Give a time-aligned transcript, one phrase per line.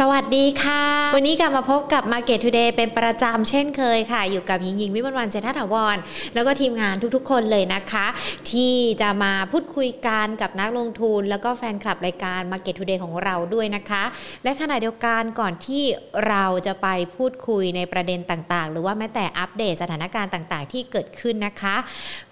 [0.00, 0.84] สวัสดีค่ะ
[1.16, 5.96] วันนี้กลับมาพบกับ Market Today เป็นประจำเช่นเคยค่ะ อยู่กับหญิงหญิงวิมลวันเศรษฐถาวร
[6.34, 8.06] แล้วก็ทีมงานทุกๆ คนเลยนะคะ
[8.50, 14.04] ที่จะมาพูดคุยกันกับนักลงทุน แล้วก็แฟนคลับรายการ Market Today ของเราด้วยนะคะ
[14.44, 15.84] และขณะเดียวกันก่อนที่
[16.28, 21.76] เราจะไปพูดคุยในประเด็นต่างๆ หรือว่าแม้แต่อัปเดตสถานการณ์ต่างๆ ที่เกิดขึ้นนะคะ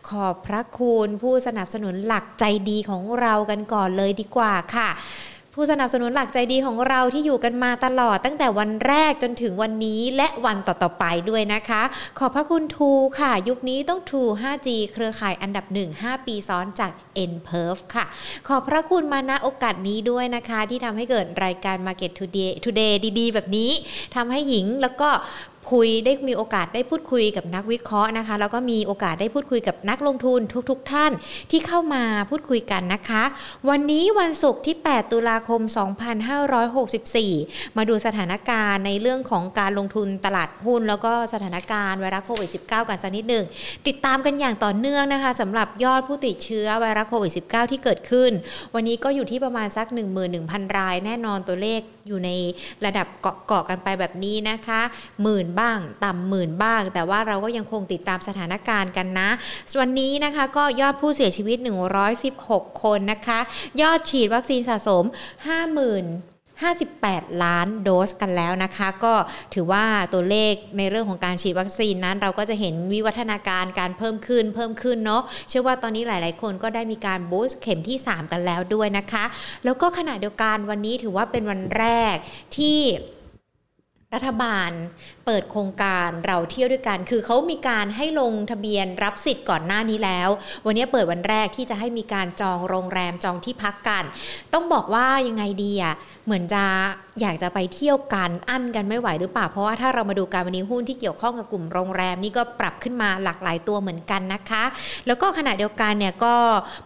[0.09, 4.91] ขอบพระคุณผู้สนับสนุนหลักใจดีของเรากันก่อนเลยดีกว่าค่ะ
[5.55, 11.83] ผู้สนับสนุนหลักใจดีของเราที่อยู่กันมาตลอดตั้งแต่วันแรกจนถึงวันนี้และวันต่อๆไปด้วยนะคะ
[12.19, 16.91] ขอบพระคุณทูค่ะ ยุคนี้ต้องทู 5G เครือข่ายอันดับ 1 5 ปีซ้อนจาก
[17.33, 18.05] n p e r f ค่ะ
[18.49, 23.71] ขอบพระคุณมาณโอกาสนี้ด้วยนะคะ ที่ทำให้เกิดรายการ Market Today Today ดีๆ แบบนี้
[24.15, 25.11] ทำให้หญิงแล้วก็
[25.73, 30.41] คุยได้มีโอกาสได้พูดคุยกับนักวิเคราะห์นะคะ แล้วก็มีโอกาสได้พูดคุยกับนักลงทุน
[30.71, 31.13] ทุกๆทท่าน
[31.51, 33.23] ที่เข้ามาพูดคุยกันนะคะ
[33.69, 35.61] วันนี้วันศุกร์ที่ 8 ตุลาคม
[36.89, 43.45] 2564 มาดูสถานการณ์ในเรื่องของการลงทุนตลาดหุ้น แล้วก็สถานการณ์ไวรัสโควิด -19 กันสักนิดหนึ่ง
[43.87, 48.31] ติดตามกันอย่างต่อเนื่องนะคะสำหรับยอดผู้ติดเชื้อไวรัสโควิด -19 ที่เกิดขึ้น
[48.75, 49.87] วันนี้ก็อยู่ที่ประมาณสัก
[50.33, 52.31] 11,000 รายแน่นอนตัวเลข อยู่ใน
[52.85, 54.81] ระดับเกาะเกาะกันไปแบบนี้นะคะ
[55.23, 59.29] หมื่นบ้าง ต่ำหมื่นบ้าง แต่ว่าเราก็ยังคงติดตามสถานการณ์กันนะ
[59.81, 61.59] วันนี้นะคะก็ยอดผู้เสียชีวิต
[62.21, 63.41] 116 คนนะคะ
[63.83, 69.15] ยอดฉีดวัคซีนสะสม 50,000 58 ล้านโดสกันแล้วนะคะ ก็
[69.55, 79.25] ถือว่าตัวเลขในเรื่องของการฉีดวัคซีนนั้น เราก็จะเห็นวิวัฒนาการการเพิ่มขึ้นเพิ่มขึ้นเนาะเชื่อว่าตอนนี้หลาย ๆ คนก็ได้มีการบูสต์เข็มที่ 3 กันแล้วด้วยนะคะ
[79.65, 82.15] แล้วก็ขณะเดียวกันวันนี้ถือว่าเป็นวันแรก
[82.57, 82.79] ที่
[84.15, 84.71] รัฐบาล
[85.27, 90.29] เปิดโครงการเราเที่ยวด้วยกัน คือเขามีการให้ลงทะเบียนรับสิทธิ์ก่อนหน้านี้แล้ว
[90.67, 94.05] วันนี้เปิดวันแรกที่จะให้มีการจองโรงแรมจองที่พักกัน
[94.53, 95.95] ต้องบอกว่ายังไงดีอะ
[96.27, 96.65] เหมือนจะ
[97.21, 104.65] อยากจะไปเที่ยวกันอั้นกันไม่ไหวหรือเปล่าเพราะว่าถ้าเรามาดูการวันนี้หุ้นที่เกี่ยวข้องกับกลุ่มโรงแรมนี่ก็ปรับขึ้นมาหลากหลายตัวเหมือนกันนะคะ
[105.07, 106.35] แล้วก็ขณะเดียวกันเนี่ยก็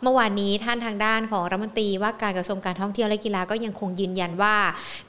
[0.02, 4.56] เมื่อวานนี้ท่านทางด้านของรัฐมนตรีว่าการกระทรวงการท่องเที่ยวและกีฬาก็ยังคงยืนยันว่า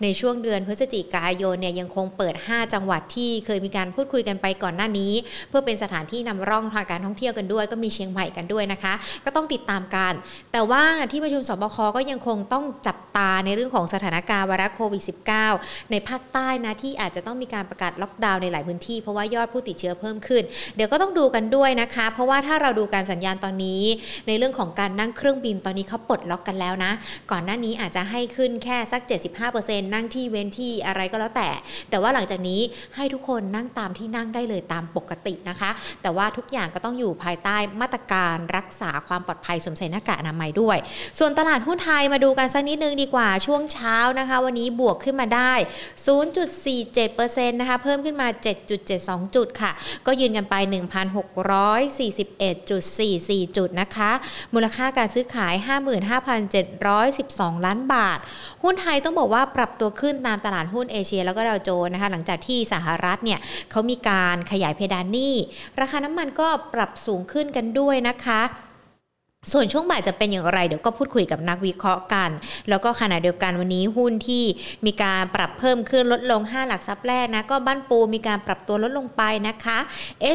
[0.01, 5.13] ในช่วงเดือนพฤศจิกายนเนี่ยยังคงเปิด 5 จังหวัดที่เคยมีการพูดคุยกันไปก่อนหน้านี้
[5.49, 8.93] เพื่อเป็นสถานที่นำร่องทางการท่องเที่ยวกันด้วย ก็มีเชียงใหม่กันด้วยนะคะ
[9.25, 10.13] ก็ต้องติดตามกัน
[10.51, 15.03] แต่ว่าที่ประชุมสบคก็ยังคงต้องจับตาในเรื่องของสถานการณ์ไวรัสโควิด
[15.47, 20.43] -19 ในภาคใต้นะที่อาจจะต้องมีการประกาศล็อกดาวน์ในหลายพื้นที่เพราะว่ายอดผู้ติดเชื้อเพิ่มขึ้น
[20.75, 23.83] เดี๋ยวก็ต้องดูกันด้วยนะคะ เพราะว่าถ้าเราดูการสัญญาณตอนนี้
[24.27, 26.91] ในเรื่องของการนั่งเครื่องบินตอนนี้เขาปลดล็อกกันแล้วนะ
[27.31, 29.01] ก่อนหน้านี้อาจจะให้ขึ้นแค่สัก
[29.47, 31.49] 75%นั่งที่เว้นที่อะไรก็แล้วแต่
[31.89, 32.61] แต่ว่าหลังจากนี้
[32.95, 35.69] ให้ทุกคนนั่งตามที่นั่งได้เลยตามปกตินะคะ
[36.01, 40.77] แต่ว่าทุกอย่างก็ต้องอยู่ภายใต้มาตรการรักษาความปลอดภัยสวมใส่หน้ากากอนามัยด้วย
[41.19, 45.53] ส่วนตลาดหุ้นไทยมาดูกันสักนิดนึงดีกว่าช่วงเช้านะคะ วันนี้บวกขึ้นมาได้
[46.37, 48.27] 0.47%นะคะเพิ่มขึ้นมา
[48.81, 49.71] 7.72 จุดค่ะ
[50.05, 54.11] ก็ยืนกันไป 1,641.44 จุดนะคะ
[54.53, 55.53] มูลค่าการซื้อขาย
[56.59, 58.19] 55,712 ล้านบาท
[58.63, 63.39] หุ้นไทยต้องบอกว่าปรับตัวขึ้นตามตลาดหุ้นเอเชียแล้วก็ดาวโจนส์นะคะ หลังจากที่สหรัฐเนี่ย
[63.71, 65.35] เขามีการขยายเพดานหนี้
[65.79, 68.41] ราคาน้ำมันก็ปรับสูงขึ้นกันด้วยนะคะ
[69.51, 72.29] ส่วนช่วงบ่ายจะเป็นอย่างไรเดี๋ยวก็พูดคุยกับนักวิเคราะห์กัน
[72.69, 74.43] แล้วก็ขณะเดียวกันวันนี้หุ้นที่
[74.85, 79.77] มีการปรับเพิ่มขึ้นลดลง 5 หลักทรัพย์แรกนะ ก็บ้านปูมีการปรับตัวลดลงไปนะคะ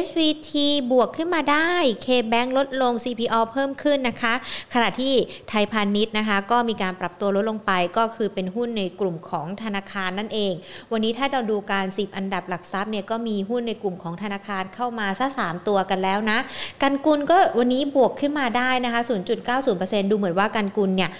[0.03, 0.51] SVT
[0.91, 1.71] บวกขึ้นมาได้
[2.05, 4.33] KBank ลดลง CPO เพิ่มขึ้นนะคะ
[4.73, 5.13] ขณะที่
[5.49, 10.53] ไทยพาณิชย์นะคะ ก็มีการปรับตัวลดลงไปก็คือเป็นหุ้นในกลุ่มของธนาคารนั่นเอง
[10.91, 16.37] วันนี้ถ้าเราดูการ10อันดับหลักทรัพย์เนี่ยก็มีหุ้นในกลุ่มของธนาคารเข้ามาซะ3ตัวกันแล้วนะ
[16.81, 18.94] กันกุลก็วันนี้บวกขึ้นมาได้นะคะ
[19.55, 21.11] 0.90%ดูเหมือนว่ากันกุลเนี่ย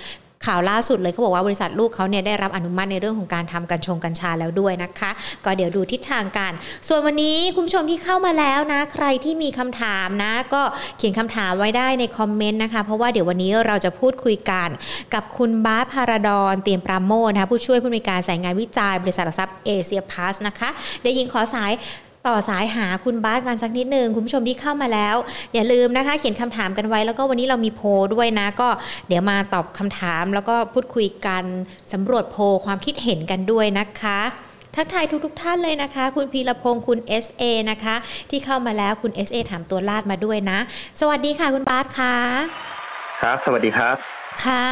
[0.46, 5.12] ข่าวล่าสุดเลยเขาบอกว่าบริษัทลูกเขาเนี่ยได้รับอนุมัติในเรื่องของการทำกัญชงกัญชาแล้วด้วยนะคะ
[5.46, 6.52] ก็เดี๋ยวดูทิศทางกัน
[6.88, 10.62] ส่วนวันนี้คุณผู้ชมที่เข้ามาแล้วนะ ใครที่มีคำถามนะ ก็
[10.98, 14.70] เขียนคำถามไว้ได้ในคอมเมนต์นะคะ เพราะว่าเดี๋ยววันนี้เราจะพูดคุยกัน
[15.14, 20.70] กับคุณบ้าพาราดอนเตรียมปราโมทนะคะผู้ช่วยผู้อำนวยการสายงานวิจัยบริษัทหลักทรัพย์เอเชียพาสนะคะ
[21.02, 21.72] เดี๋ยวยิงขอสาย
[22.28, 25.16] ต่อสายหาคุณบาสกันสักนิดนึงคุณผู้ชมที่เข้ามาแล้ว
[25.54, 27.82] อย่าลืมนะคะ เขียนคำถามกันไว้ แล้วก็วันนี้เรามีโพ
[28.14, 28.70] ด้วยนะ ก็
[29.08, 31.44] เดี๋ยวมาตอบคำถาม แล้วก็พูดคุยกัน
[31.94, 34.20] สำรวจโพความคิดเห็นกันด้วยนะคะ
[34.76, 37.96] ทักทายทุกทท่านเลยนะคะ คุณพีรพงศ์คุณ SA นะคะ
[38.30, 40.60] ที่เข้ามาแล้วคุณ SA ถามตัวลาดมาด้วยนะ
[41.00, 42.16] สวัสดีค่ะคุณบาสค่ะ
[43.22, 44.64] ครับ สวัสดีครับ ค่ะ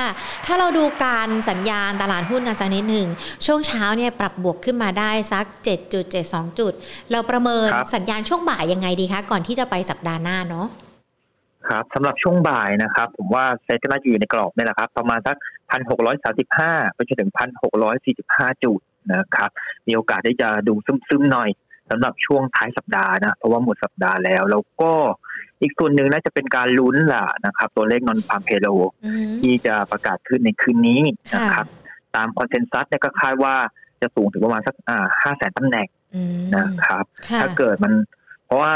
[0.46, 3.08] ถ้าเราดูการสัญญาณตลาดหุ้นกันสักนิดหนึ่ง
[3.46, 5.46] ช่วงเช้าเนี่ยปรับบวกขึ้นมาได้สัก
[6.02, 6.74] 7.72 จุด
[7.12, 10.68] เราประเมินครับสัญญาณช่วงบ่ายยังไงดีคะ ก่อนที่จะไปสัปดาห์หน้าเนาะ
[11.70, 15.38] ครับสำหรับช่วงบ่ายนะครับ ผมว่าเซ็ตก็น่าจะอยู่ในกรอบนี่แหละครับ ประมาณสัก
[15.70, 18.80] พันหกร้อยสาสิบห้าไปจนถึงพันหกร้อยสี่สิบห้าจุด
[19.14, 19.50] นะครับ
[19.88, 20.74] มีโอกาสที่จะดู
[21.08, 21.50] ซึมๆหน่อย
[21.90, 24.92] สำหรับช่วงท้ายสัปดาห์นะ เพราะว่าหมดสัปดาห์แล้ว แล้วก็
[25.62, 28.68] อีกส่วนหนึ่งน่าจะเป็นการลุ้นล่ะนะครับ ตัวเลขนอนฟาร์มเพโล
[29.06, 31.02] อืมที่จะประกาศขึ้นในคืนนี้
[31.32, 31.68] ค่ะนะครับ
[32.16, 33.56] ตามคอนเซนแซสเนี่ยก็คาดว่า
[34.02, 37.94] จะสูงถึงประมาณสักอ่าห้าแสนตำแหน่งอืมนะครับค่ะถ้าเกิดมัน
[38.46, 38.72] เพราะว่า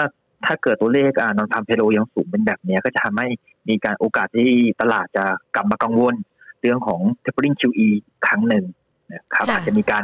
[0.46, 3.28] ถ้าเกิดตัวเลขอ่านอนฟาร์มเพโลยังสูงเป็นแบบเนี้ยก็จะทำให้
[3.70, 4.52] มีการโอกาสที่
[4.82, 5.26] ตลาดจะ
[5.56, 6.16] กลับมากังวล
[6.62, 7.88] เรื่องของ tapering QE
[8.28, 8.66] ครั้งหนึ่ง
[9.14, 10.04] นะครับค่ะอาจจะมีการ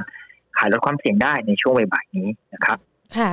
[0.58, 2.78] ขายลดความเสี่ยงได้ในช่วงบ่ายๆนี้นะครับ
[3.18, 3.32] ค่ะ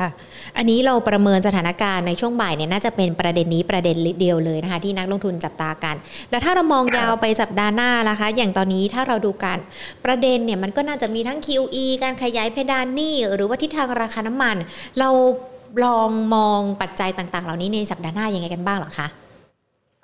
[0.56, 5.97] อันนี้เราประเมินสถานการณ์ในช่วงบ่ายเนี่ยน่าจะเป็นประเด็นนี้ประเด็นเดียวเลยนะคะ ที่นักลงทุนจับตากัน
[6.31, 9.59] แล้วถ้าเรามองครับยาวไปสัปดาห์หน้านะคะ อย่างตอนนี้ถ้าเราดูกัน
[10.05, 14.56] ประเด็นเนี่ยมันก็น่าจะมีทั้ง QE การขยายเพดานหนี้หรือว่าทิศทางราคาน้ำมัน
[14.99, 15.11] เรา
[15.85, 19.06] ลองมองปัจจัยต่าง ๆ เหล่านี้ในสัปดาห์หน้ายังไงกันบ้างเหรอคะ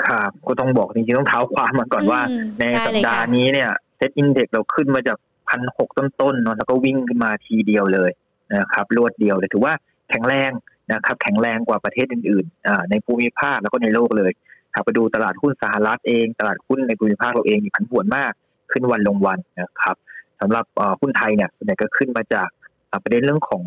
[0.05, 5.19] ครับก็ต้องบอกจริงๆต้องเท้าความมาก่อนว่าอืมในได้สัปเลยดาค่ะห์นี้เนี่ยเซ็ตอินเด็กเราขึ้นมาจาก
[5.49, 8.11] พันหกต้นๆเนาะแล้วก็วิ่งขึ้นมาทีเดียวเลย
[8.55, 9.75] นะครับรวดเดียวเลยถือว่า
[10.11, 10.51] แข็งแรง
[10.93, 14.33] นะครับแข็งแรงกว่าประเทศอื่นๆอ่าในภูมิภาคแล้วก็ในโลกเลย
[14.75, 18.33] ครับไปดูตลาดหุ้นสหรัฐเอง ตลาดหุ้นในภูมิภาคเราเองมีผันผวนมาก
[18.73, 19.97] ขึ้นวันลงวันนะครับ
[20.41, 22.49] สำหรับเอ่อหุ้นไทยเนี่ยส่วนใหญ่ก็ขึ้นมาจาก
[22.91, 23.65] อ่าประเด็นเรื่องของ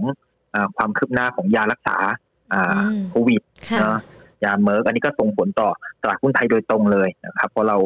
[0.53, 1.97] อ่าความคืบหน้าของยารักษา
[2.53, 3.97] อ่าอืมโควิดค่ะเนาะ
[4.43, 5.69] ยาเมิร์กอันนี้ก็ส่งผลต่อ
[6.01, 7.77] ตลาดหุ้นไทยโดยตรงเลยนะครับเพราะเรา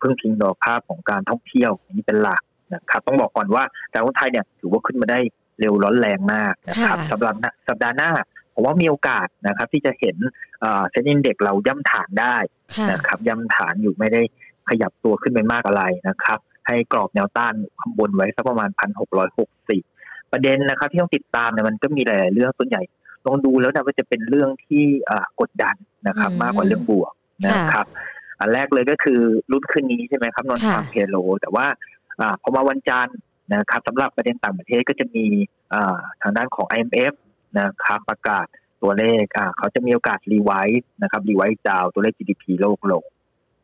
[0.00, 2.42] พึ่งพิงต่อภาพของการท่องเที่ยวอันนี้เป็นหลัก
[2.74, 3.62] นะครับต้องบอกก่อนว่า
[3.92, 5.18] ตลาดหุ้นไทยเนี่ยถือว่าขึ้นมาได้
[5.60, 7.34] เร็วร้อนแรงมากนะครับค่ะสำหรับ
[7.68, 8.10] สัปดาห์หน้า
[8.54, 10.16] ผมว่ามีโอกาสนะครับ ที่จะเห็น
[10.90, 12.36] เซ็นดินเด็กเราย่ำฐานได้
[12.76, 14.22] ค่ะนะครับ ย่ำฐานอยู่ไม่ได้
[14.68, 19.82] ขยับตัวขึ้นไปมากอะไรนะครับ ให้กรอบแนวต้านข้างบนไว้สักประมาณพันหกร้อยหกสิบ
[20.32, 22.82] ประเด็นนะครับ ที่ต้องติดตามเนี่ยมันก็มีหลายๆเรื่องส่วนใหญ่
[23.26, 25.76] ลองดูแล้วนะว่าจะเป็นเรื่องที่อ่ากดดัน
[26.08, 27.12] นะครับอืมมากกว่าเรื่องบวก
[27.46, 27.86] นะครับ
[28.38, 29.20] อันแรกเลยก็คือ
[29.50, 31.66] ลุ้นคืนนี้ใช่ไหมครับ non ค่ะฟาร์มเพโล แต่ว่า
[32.20, 33.16] อ่าพอมาวันจันทร์
[33.50, 35.24] นะครับสำหรับประเด็นต่างประเทศก็จะมี
[35.72, 37.12] อ่าทางด้านของ IMF
[37.58, 38.46] นะครับประกาศ
[38.82, 43.04] ตัวเลขอ่าเขาจะมีโอกาส revise นะครับ revise down ตัวเลข GDP โลกลง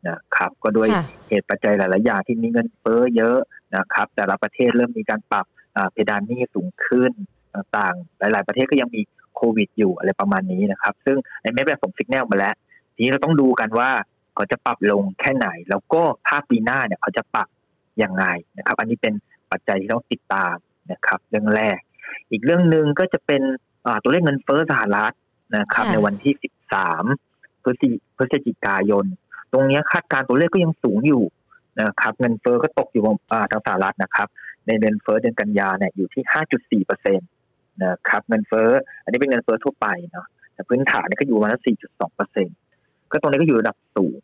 [0.07, 3.37] นะครับก็ด้วยค่ะเหตุปัจจัยหลาย ๆ อย่างที่มีเงินเฟ้อเยอะ
[3.75, 5.45] นะครับ แต่ละประเทศเริ่มมีการปรับ
[5.75, 7.11] อ่าเพดานหนี้สูงขึ้น
[7.55, 9.01] ต่างๆ หลาย ๆ ประเทศก็ยังมี
[9.35, 12.55] โควิดอยู่อะไรประมาณนี้นะครับ ซึ่งไอ้ไม่แบบส่งสัญญาณมาแล้ว
[12.95, 13.89] ทีนี้เราต้องดูกันว่า
[14.35, 17.47] เขาจะปรับลงแค่ไหน แล้วก็ภาพปีหน้าเนี่ยเขาจะปรับ
[18.03, 18.25] ยังไง
[18.57, 19.13] นะครับ อันนี้เป็น
[19.51, 20.55] ปัจจัยที่ต้องติดตาม
[20.91, 21.79] นะครับ เรื่องแรก
[22.31, 23.41] อีกเรื่องหนึ่งก็จะเป็น
[23.85, 25.13] อ่าตัวเลขเงินเฟ้อสหรัฐ
[25.57, 26.33] นะครับค่ะในวันที่
[26.99, 29.05] 13 พฤศจิพฤศจิกายน
[29.51, 31.23] ตรงเนี้ยคาดการณ์ตัวเลขก็ยังสูงอยู่
[31.81, 34.27] นะครับ เงินเฟ้อก็ตกอยู่อ่าทางสหรัฐนะครับ
[34.67, 36.23] ในเดือนเฟ้อเดือนกันยาเนี่ยอยู่ที่
[36.81, 37.25] 5.4เปอร์เซ็นต
[37.83, 38.69] นะครับ เงินเฟ้อ
[39.03, 41.51] อันนี้เป็นเงินเฟ้อทั่วไปเนาะแต่พื้นฐานเนี่ยก็อยู่ประมาณ
[41.87, 42.47] 4.2เปอร์เซ็น
[43.11, 44.23] ก็ตรงนี้ก็อยู่ระดับสูง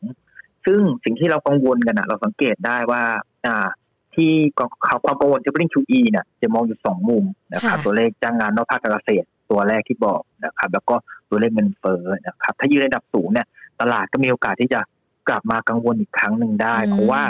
[0.66, 3.04] ซึ่งสิ่งที่เรากังวลกันนะเราสังเกตได้ว่า
[3.46, 3.68] อ่า
[4.16, 7.24] ที่ความความกังวลที่เป็น QE เนี่ยจะมองอยู่สองมุม
[7.54, 10.96] นะครับค่ะตัวเลขจ้างงานนอกภาคการเกษตรตัวแรกที่บอกนะครับ แล้วก็
[11.30, 13.48] ตัวเลขเงินเฟ้อนะครับ ถ้ายืนระดับสูงเนี่ย
[13.82, 14.80] ตลาดก็มีโอกาสที่จะ
[15.30, 17.24] กลับมากังวลอีกครั้งหนึ่งได้อืมเพราะว่า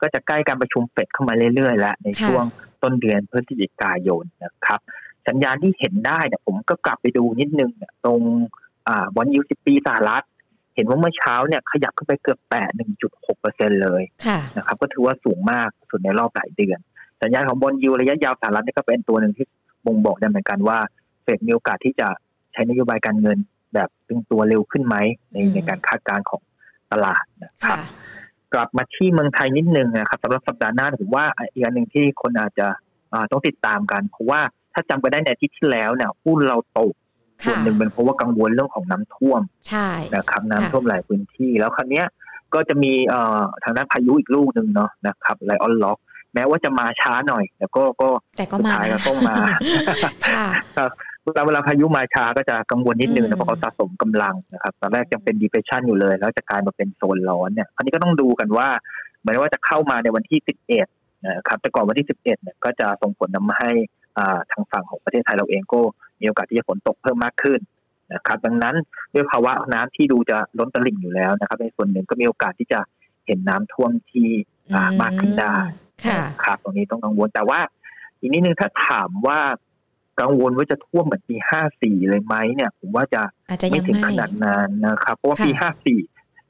[0.00, 2.44] ก็จะใกล้การประชุมเฟดเข้ามาเรื่อยๆ แล้วในค่ะช่วง
[2.82, 4.80] ต้นเดือนพฤศจิกายนนะครับ
[5.28, 8.20] สัญญาณที่เห็นได้เนี่ยผมก็กลับไปดูนิดนึงเนี่ยตรง
[8.88, 10.24] อ่าบอลยูสิบปีสหรัฐ
[10.74, 12.62] เห็นว่าเมื่อเช้าเนี่ยขยับขึ้นไปเกือบแตะ
[13.02, 16.78] 1.6เปอร์เซ็นเลยค่ะนะครับ ก็ถือว่าสูงมากสุดในรอบหลายเดือน
[17.22, 19.46] สัญญาณของบอลยูระยะยาวสหรัฐเนี่ยก็เป็นตัวหนึ่งที่
[19.86, 20.78] บ่งบอกได้เหมือนกันว่า
[21.22, 22.08] เฟดมีโอกาสที่จะ
[22.52, 23.38] ใช้นโยบายการเงิน
[23.74, 24.96] แบบตึงตัวเร็วขึ้นไหม
[25.32, 26.42] ในอืมในการคาดการณ์ของ
[26.92, 28.02] ตลาดนะครับค่ะ
[28.54, 32.66] กลับมาที่เมืองไทยนิดนึงนะครับสำหรับสัปดาห์หน้าผมว่าอีกอันหนึ่งที่คนอาจจะ
[33.12, 34.40] อ่าต้องติดตามกัน เพราะว่า
[34.72, 36.94] ถ้าจำกันได้ในอาทิตย์ที่แล้วเนี่ยหุ้นเราตก
[37.44, 42.06] ส่วนหนึ่งเป็นเพราะว่ากังวลเรื่องของน้ำท่วมใช่นะครับน้ำค่ะท่วมหลายพื้นที่ แล้วครั้เนี้ย
[42.54, 45.98] ก็จะมีเอ่อทางด้านพายุอีกลูกหนึ่งเนาะนะครับไลออนล็อก
[46.34, 49.36] แม้ว่าจะมาช้าหน่อย แต่ก็ก็แต่ก็สุดมาท้ายก็นะต้องมา
[50.28, 50.46] ค่ะ
[51.24, 58.68] เวลาเวลาพายุมาช้าก็จะกังวลนิดนึงอืมนะเพราะเขาสะสมกำลังนะครับตอนแรกยังเป็น depression อยู่เลย แล้วจะกลายมาเป็นโซนร้อนเนี่ยอันนี้ก็ต้องดูกันว่า
[59.20, 60.38] เหมือนว่าจะเข้ามาในวันที่
[60.84, 63.70] 11นะครับแต่ก่อนวันที่ 11เนี่ยก็จะส่งผลทำให้
[64.18, 65.80] อ่าทางฝั่งของประเทศไทยเราเองก็
[66.22, 67.60] มีโอกาสที่จะฝนตกเพิ่มมากขึ้น
[68.14, 68.74] นะครับ ดังนั้น
[69.14, 72.80] ด้วยภาวะน้ำที่ดูจะล้นตลิ่งอยู่แล้วนะครับ ในส่วนหนึ่งก็มีโอกาสที่จะ
[73.26, 74.28] เห็นน้ำท่วมที่
[74.74, 75.56] อ่ามากขึ้นได้
[76.06, 77.60] ค่ะครับตรงนี้ต้องกังวลแต่ว่า
[78.18, 79.40] อีกนิดนึงถ้าถามว่า
[80.20, 86.00] กังวลว่าจะท่วมเหมือนปีห้าสี่เลยไหมเนี่ย ผมว่าจะอาจจะไม่ยังถึงไม่ขนาดนั้นนะครับ เพราะว่าค่ะปีห้าสี่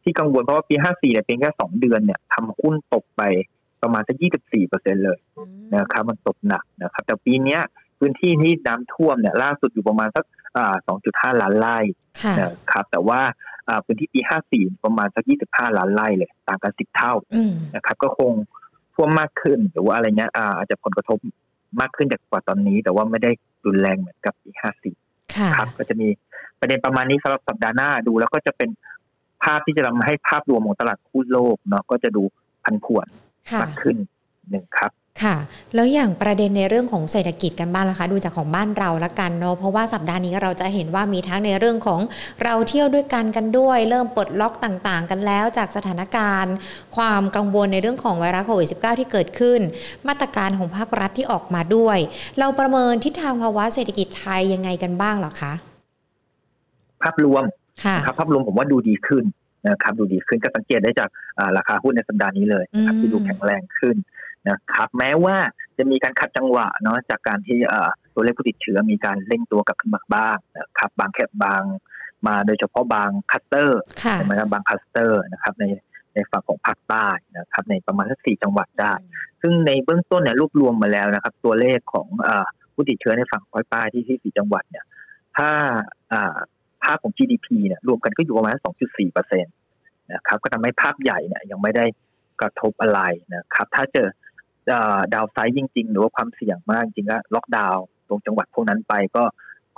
[0.02, 3.22] ที่กังวลเพราะว่าปีห้าสี่เนี่ยเพียงแค่สองเดือนเนี่ยทำหุ้นตกไป
[3.82, 7.60] ประมาณสักยี่สิบสี่เปอร์เซ็นเลยอืมนะครับ มันตกหนักนะครับ แต่ปีเนี้ย
[8.04, 10.24] พื้นที่ที่น้ำท่วมเนี่ยล่าสุดอยู่ประมาณสัก
[10.56, 11.78] อ่าสองจุดห้าล้านไร่
[12.22, 13.20] ค่ะนะครับแต่ว่า
[13.68, 18.32] อ่าพื้นที่ปีห้าสี่ประมาณสักยี่สิบห้าล้านไร่เลยต่างกันสิบเท่าอืมนะครับ ก็คง
[18.94, 21.18] ท่วมมากขึ้นหรือว่าอะไรเงี้ยอ่าอาจจะผลกระทบ
[21.80, 23.30] มากขึ้นจากกว่าตอนนี้ แต่ว่าไม่ได้
[23.66, 24.94] รุนแรงเหมือนกับปีห้าสี่
[25.36, 26.08] ค่ะครับ ก็จะมี
[26.60, 28.70] ประเด็นประมาณนี้สำหรับสัปดาห์หน้าดูแล้วก็จะเป็น
[29.42, 32.22] ภาพที่จะทำให้ภาพรวมของตลาดหุ้นโลกเนาะก็จะดู
[32.64, 33.06] พันผวน
[33.50, 33.96] ค่ะมากขึ้น
[34.50, 35.36] หนึ่งครับ ค่ะ
[35.74, 42.00] แล้วอย่างประเด็นในเรื่องของเศรษฐกิจกันบ้างล่ะคะดูจากของบ้านเราละกันเนาะเพราะว่าสัปดาห์นี้เราจะเห็นว่ามีทั้งในเรื่องของ
[42.44, 46.54] เราเที่ยวด้วยกันกันด้วย เริ่มปลดล็อกต่างๆ กันแล้วจากสถานการณ์
[46.96, 49.60] ความกังวลในเรื่องของไวรัสโควิด -19 ที่เกิดขึ้น
[50.08, 51.98] มาตรการของภาครัฐที่ออกมาด้วย
[52.38, 55.52] เราประเมินทิศทางภาวะเศรษฐกิจไทยยังไงกันบ้างเหรอคะ
[57.02, 57.44] ภาพรวม
[57.84, 59.24] ค่ะนะครับภาพรวมผมว่าดูดีขึ้น
[59.68, 63.96] นะครับดูดีขึ้นก็สังเกตได้จากอ่าราคาหุ้นในสัปดาห์นี้เลยนะครับอืมที่ดูแข็งแรงขึ้น
[64.50, 65.36] นะครับ แม้ว่า
[65.78, 71.62] จะมีการขัดจังหวะเนาะจากการที่อ่าตัวเลขผู้ติดเชื้อมีการเร่งตัวกลับขึ้นมาบ้างนะครับ บางแคบบาง
[72.26, 75.64] มาโดยเฉพาะบางคลัสเตอร์ค่ะใช่ไหมครับบางคลัสเตอร์นะครับใน
[76.14, 77.08] ในฝั่งของภาคใต้
[77.38, 78.94] นะครับในประมาณสักสี่จังหวัดได้
[79.40, 84.84] ซึ่งในเบื้องต้นเนี่ยรวบรวมมาแล้วนะครับ ตัวเลขของอาผู้ติดเชื้อในฝั่งภาคใต้ที่ที่สี่จังหวัดเนี่ย
[85.36, 85.50] ถ้า
[86.12, 86.36] อ่า
[86.84, 89.50] ภาพของ GDP เนี่ยรวมกันก็อยู่ประมาณ2.4เปอร์เซ็นต
[90.12, 91.84] นะครับ ก็ทำให้ภาพใหญ่เนี่ยยังไม่ได้
[92.40, 93.00] กระทบอะไร
[93.34, 94.08] นะครับ ถ้าเจอ
[95.14, 99.24] ดาวไซด์จริง ๆ หรือว่าความเสี่ยงมากจริงๆก็ล็อกดาวน์ตรงจังหวัดพวกนั้นไปก็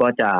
[0.00, 0.30] ก็จะ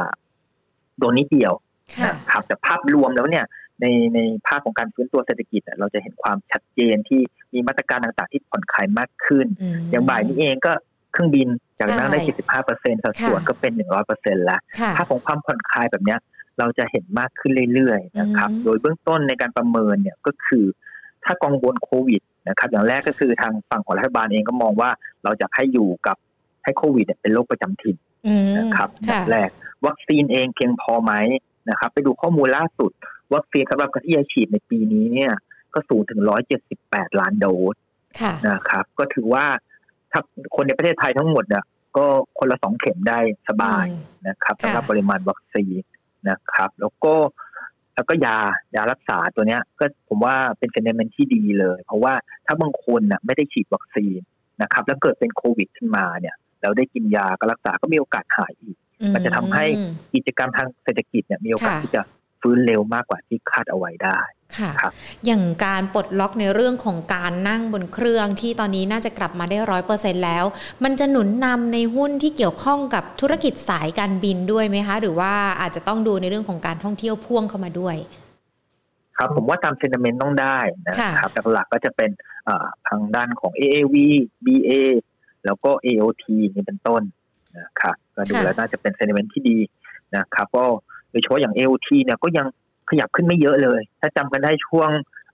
[0.99, 1.53] โดนนิดเดียว
[2.01, 3.45] ค่ะนะครับแต่ภาพรวมแล้วเนี่ย
[3.81, 7.21] ในในภาพของการฟื้นตัวเศรษฐกิจเนี่ยเราจะเห็นความชัดเจนที่
[7.53, 10.73] มีมาตรการต่างๆที่ผ่อนคลายมากขึ้นมอย่างบ่ายนี้เองก็
[11.13, 11.49] เครื่องบิน
[11.79, 16.19] จากนั่งได้ใช่75เปอร์เซ็นต์สัดส่วนค่ะก็เป็น 100เปอร์เซ็นต์แล้วค่ะภาพของความผ่อนคลายแบบเนี้ย
[16.59, 20.65] เราจะเห็นมากขึ้นเรื่อยๆนะครับอืมโดยเบื้องต้นในการประเมินเนี่ยก็คือ
[21.25, 24.91] ถ้ากังวลโควิด นะครับ อย่างแรกก็คือทางฝั่งของรัฐบาลเองก็มองว่า
[25.25, 26.17] เราจะให้อยู่กับ
[26.65, 27.97] ให้โควิดเนี่ยเป็นโรคประจำถิ่น
[28.27, 29.51] อืมนะครับแบค่ะบแรก
[29.87, 31.13] วัคซีนเองเพียงพอไหม
[31.71, 32.91] นะครับ ไปดูข้อมูลล่าสุด
[33.35, 35.33] วัคซีนสำหรับการที่จะฉีดในปีนี้เนี่ย
[35.75, 36.21] ก็สูงถึง
[36.71, 37.77] 178 ล้านโดส
[38.21, 39.45] ค่ะนะครับ ก็ถือว่า
[40.13, 40.21] ถ้า
[40.55, 41.65] คนในประเทศไทยทั้งหมดเนี่ย
[41.97, 42.07] ก็
[42.39, 45.81] คนละสองเข็มได้สบายอืมนะครับค่ะสำหรับปริมาณวัคซีน
[46.31, 47.15] นะครับ แล้วก็
[47.95, 48.37] แล้วก็ยา
[48.75, 52.15] ยารักษาตัวเนี้ย ก็ผมว่าเป็นเซนเมนที่ดีเลย เพราะว่า
[52.47, 54.21] ถ้าบางคนน่ะไม่ได้ฉีดวัคซีน
[54.63, 58.77] นะครับ แล้วเกิดเป็นโควิดขึ้นมาเนี่ยแล้วได้กินยาก็รักษาก็มีโอกาสหายอีก
[59.15, 62.03] มันจะทำให้อืมกิจกรรมทางเศรษฐกิจเนี่ยมีโอกาสค่ะที่จะ
[62.45, 64.21] ฟื้นเร็วมากกว่าที่คาดเอาไว้ได้
[64.59, 64.93] ค่ะครับ
[65.27, 70.45] อย่างการปลดล็อกในเรื่องของการนั่งบนเครื่องที่ตอนนี้น่าจะกลับมาได้ร้อยเปอร์เซ็นแล้ว
[70.85, 77.97] มันจะหนุนนำในหุ้นที่เกี่ยวข้องกับธุรกิจสายการบินด้วยไหมคะ หรือว่าอาจจะต้องดูในเรื่องของการท่องเที่ยวพ่วงเข้ามาด้วย
[79.19, 82.11] ครับผมว่าตามเซนเมนต์ต้องได้นะค่ะครับหลักๆก็จะเป็น
[82.49, 83.95] อ่าทางด้านของ AAV
[84.45, 84.73] BA
[85.45, 86.25] แล้วก็ AOT
[86.55, 87.03] นี่เป็นต้น
[87.59, 89.59] นะครับก็ดูแล้วน่าจะเป็นเซนเมนต์ที่ดี
[90.17, 90.65] นะครับก็
[91.15, 92.47] โดยเฉพาะอย่าง AOT เนี่ยก็ยัง
[92.91, 94.91] ขยับขึ้นไม่เยอะเลย ถ้าจำกันได้ช่วง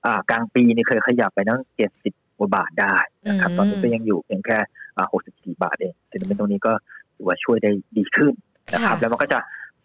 [0.06, 2.96] อ่ากลางปีนี่เคยขยับไปตั้งเจ็ดสิบกว่าบาทได้
[3.28, 4.58] นะครับอืมตอนนี้ก็ยังอยู่เพียงแค่
[5.12, 6.72] หกสิบสี่บาทเองเซนเมนต์ตรงนี้ก็
[7.16, 8.32] ถือว่าช่วยได้ดีขึ้น
[8.72, 9.38] นะครับ แล้วมันก็จะ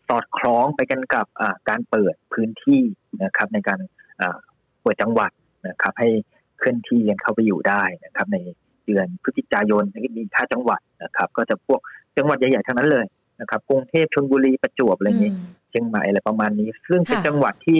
[0.07, 2.81] สอดคล้องไปกันกับอ่าการเปิดพื้นที่
[3.23, 3.79] นะครับ ในการ
[4.21, 4.37] อ่า
[4.81, 5.31] เปิดจังหวัด
[5.67, 6.09] นะครับ ให้
[6.57, 8.37] เคลื่อนที่กันเข้าไปอยู่ได้นะครับ ใน
[8.85, 9.83] เดือนพฤศจิกายน
[10.17, 11.79] มีท่าจังหวัดนะครับ ก็จะพวก
[12.17, 13.05] จังหวัดใหญ่ๆทั้งนั้นเลย
[13.41, 17.79] นะครับกรุงเทพชลบุรีประจวบอะไรนี้อืมเชียงใหม่อะไรประมาณนี้ ซึ่งเป็นค่ะจังหวัดที่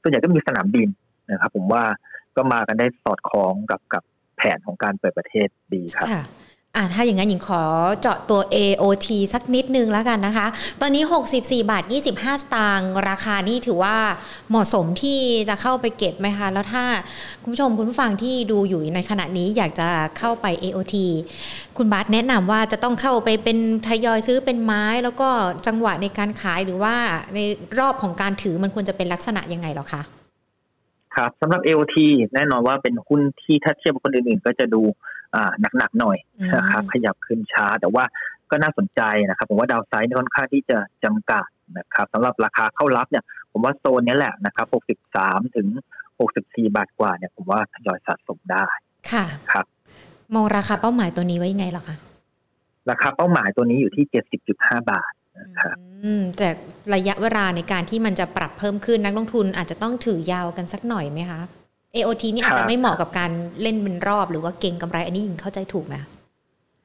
[0.00, 0.88] ส่วนใหญ่ก็มีสนามบิน
[1.30, 1.84] นะครับ ผมว่า
[2.36, 4.02] ก็มากันได้สอดคล้องกับกับ
[4.36, 6.22] แผนของการเปิดประเทศดีครับค่ะ
[6.76, 7.62] อ่าถ้าอย่างนั้นหญิงขอ
[8.00, 10.46] เจาะตัว AOT สักนิดนึงแล้วกันนะคะ
[10.80, 11.02] ตอนนี้
[11.34, 13.96] 64 บาท 25 สตางค์ราคานี่ถือว่า
[14.50, 16.84] เหมาะสมที่จะเข้าไปเก็บไหมคะ แล้วถ้า
[17.42, 19.88] คุณผู้ชมคุณผู้ฟังที่ดูอยู่ในขณะนี้อยากจะ
[20.18, 20.94] เข้าไป AOT
[21.76, 25.28] คุณบาสแนะนำว่าจะต้องเข้าไปเป็นทยอยซื้อเป็นไม้ แล้วก็
[25.66, 26.94] จังหวะในการขายหรือว่า
[27.34, 27.38] ใน
[27.78, 30.02] รอบของการถือมันควรจะเป็นลักษณะยังไงหรอคะ
[31.14, 31.96] ครับสำหรับ AOT
[32.34, 34.82] แน่นอนว่าเป็นหุ้นที่ถ้าเทียบกับคนอื่นๆ ก็จะดู
[35.78, 38.04] หนักๆหน่อยอืมนะครับขยับขึ้นช้า แต่ว่า
[38.50, 41.46] ก็น่าสนใจนะครับ ผมว่าดาวไซด์เนี่ยค่อนข้างที่จะจำกัด
[41.78, 44.66] นะครับสำหรับราคาเข้ารับเนี่ย ผมว่าโซนเนี้ยแหละนะครับ
[45.10, 45.68] 63 ถึง
[46.20, 48.66] 64 บาทกว่าเนี่ย ผมว่าทยอยสะสมได้
[49.10, 49.66] ค่ะครับ
[50.34, 51.96] มองราคาเป้าหมายตัวนี้ไว้ยังไงหรอคะ
[52.90, 54.04] ราคาเป้าหมายตัวนี้อยู่ที่
[54.48, 56.48] 70.5 บาทนะครับอืมแต่
[56.94, 61.40] ระยะเวลาในการที่มันจะปรับเพิ่มขึ้นนักลงทุนอาจจะต้องถือยาวกันสักหน่อยไหมคะ
[61.96, 63.30] AOT นี่อาจครัจะบไม่เหมาะกับการ
[63.62, 65.96] เล่นเป็นรอบหรือว่าเก่งกำไรอันนี้หญิงเข้าใจถูกไหม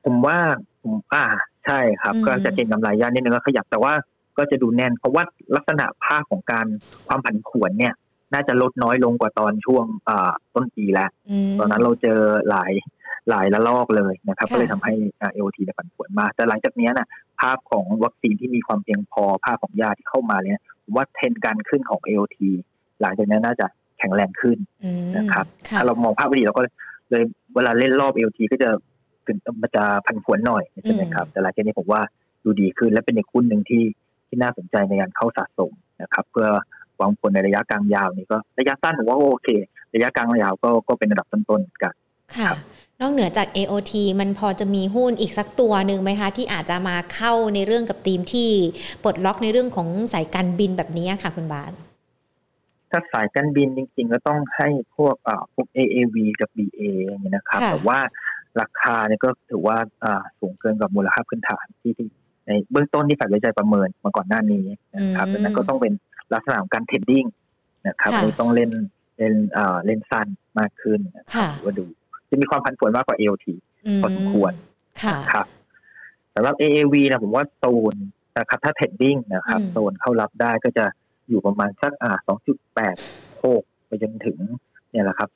[0.05, 0.37] ผมว่า
[0.81, 1.25] ผมอ่า
[1.65, 3.93] ใช่ครับอืมก็จะเก็งกำไรย่านนิดนึงก็ขยับแต่ว่า
[4.37, 5.23] ก็จะดูแน่น เพราะว่า
[5.55, 6.67] ลักษณะภาพของการ
[7.07, 7.93] ความผันผวนเนี่ย
[8.33, 11.09] น่าจะลดน้อยลงกว่าตอนช่วงอ่าต้นปีแล้ว
[11.47, 12.71] มตอนนั้นเราเจอหลาย
[13.29, 17.07] หลายละลอกเลยนะครับค่ะก็เลยทำให้เอโอทีเนี่ยผันผวนมากแต่หลังจากเนี้ยนะ
[17.41, 22.37] ภาพของวัคซีนที่มีความเพียงพอภาพของยาที่เข้ามาเนี่ยผมว่าเทรนด์การขึ้นของ AOT
[23.01, 23.65] หลังจากนี้น่าจะ
[23.99, 27.23] แข็งแรงขึ้นอืมนะครับค่ะถ้าเรามองภาพไม่ดีเราก็เลย
[27.55, 28.69] เวลาเล่นรอบ AOT ก็จะ
[29.23, 32.01] เขึ้นมันจะพันผวนหน่อยใช่ไหมครับ แต่หลังจากนี้ผมว่า
[32.43, 33.83] ดูดีขึ้นและเป็นอีกหุ้นหนึ่งที่
[34.27, 36.47] ที่น่าสนใจในการเข้าสะสมนะครับ เพื่อ
[37.01, 39.47] วางผลในระยะกลางยาวนี่ก็ระยะสั้นผมว่าโอเค
[39.93, 41.93] ระยะกลางยาวก็ก็เป็นระดับต้นๆกัน
[42.37, 42.49] ค่ะ
[43.01, 48.49] นอกเหนือจาก AOT มันพอจะมีหุ้นอีกสักตัวหนึ่งไหมคะ ที่อาจจะมาเข้าในเรื่องกับทีมที่
[49.03, 51.71] ปลดล็อกในเรื่องของสายการบินแบบนี้ค่ะคุณบาท
[52.91, 54.67] ถ้าสายการบินจริงๆ ก็ต้องให้
[54.97, 57.99] พวกอ่าพวก AAV กับ BA อย่างนี้นะครับ แต่ว่า
[58.61, 62.07] ราคาเนี่ยก็ถือว่าอ่าสูงเกินกับมูลค่าพื้นฐานที่ที่
[62.47, 64.65] ในเบื้องต้นที่ฝ่ายวิจัยประเมินมาก่อนหน้านี้
[64.95, 65.93] นะครับดังนั้นก็ต้องเป็น
[66.33, 67.25] ลักษณะของการ trading
[67.87, 68.69] นะครับต้องเล่น
[69.17, 70.27] เล่นอ่าเล่นสั้น
[70.59, 71.85] มากขึ้นนะครับว่าดู
[72.29, 73.47] จะมีความผันผวนมากกว่า AOT
[74.01, 74.53] พอสมควร
[75.31, 75.45] ครับ
[76.35, 77.95] สำหรับ AAV นะผมว่าโซน
[78.39, 80.85] นะครับถ้า trading นะครับโซนเข้ารับได้ก็จะ
[81.29, 82.13] อยู่ประมาณสักอ่า
[82.81, 84.37] 2.86ไปจนถึง
[84.91, 85.29] เนี่ยแหละครับ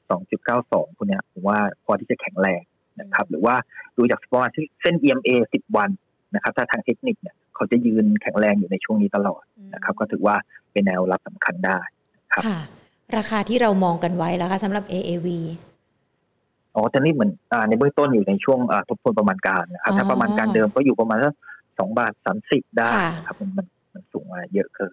[0.45, 2.61] 2.92พวกเนี้ยผมว่าพอที่จะแข็งแรง
[3.01, 3.55] นะครับ หรือว่า
[3.97, 5.89] ดูจากสปอร์เส้น EMA 10วัน
[6.35, 10.35] นะครับ ถ้าทางเทคนิคเนี่ยเขาจะยืนแข็งแรงอยู่ในช่วงนี้ตลอดนะครับ ก็ถือว่า
[10.71, 11.77] เป็นแนวรับสำคัญได้
[12.33, 12.43] ครับ
[13.17, 15.27] ราคาที่เรามองกันไว้แล้วคะสำหรับ AAV
[16.75, 18.59] อ๋อตอนนี้เหมือนอในเบื้องต้นอยู่ในช่วง
[18.89, 21.33] ทบทวนประมาณการนะครับ ถ้าประมาณการเดิมก็อยู่ประมาณสัก
[21.79, 22.89] สองบาทสามสิบได้
[23.27, 24.91] ครับมัน มันสูงมาเยอะเกิน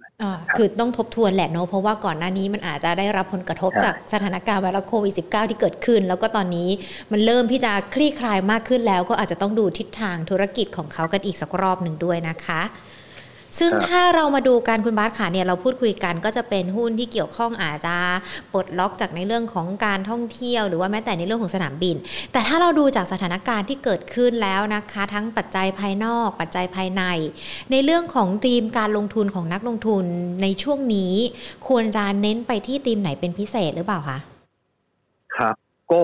[0.56, 6.68] คือต้องทบทวนแหละเนาะเพราะว่าก่อนหน้านี้มันอาจจะได้รับผลกระทบจากสถานการณ์ไวรัสโควิด -19 ที่เกิดขึ้น แล้วก็ตอนนี้
[7.12, 12.60] มันเริ่มที่จะคลี่คลายมากขึ้นแล้ว ก็อาจจะต้องดูทิศทางธุรกิจของเขากันอีกสักรอบหนึ่งด้วยนะคะ
[13.58, 17.96] ซึ่งถ้าเรามาดูการคุณบาสขาเนี่ยเราพูดคุยกันก็จะเป็นหุ้นที่เกี่ยวข้องอาจจะ
[18.52, 21.96] ปลดล็อกจากในเรื่องของการท่องเที่ยว หรือว่าแม้แต่ในเรื่องของสนามบิน
[22.32, 27.02] แต่ถ้าเราดูจากสถานการณ์ที่เกิดขึ้นแล้วนะคะ ทั้งปัจจัยภายนอก ปัจจัยภายใน
[27.70, 30.04] ในเรื่องของธีมการลงทุนของนักลงทุน
[30.42, 31.12] ในช่วงนี้
[31.68, 34.18] ควรจะเน้นไปที่ธีมไหนเป็นพิเศษหรือเปล่าคะ
[35.36, 35.56] ครับ
[35.92, 36.02] ก็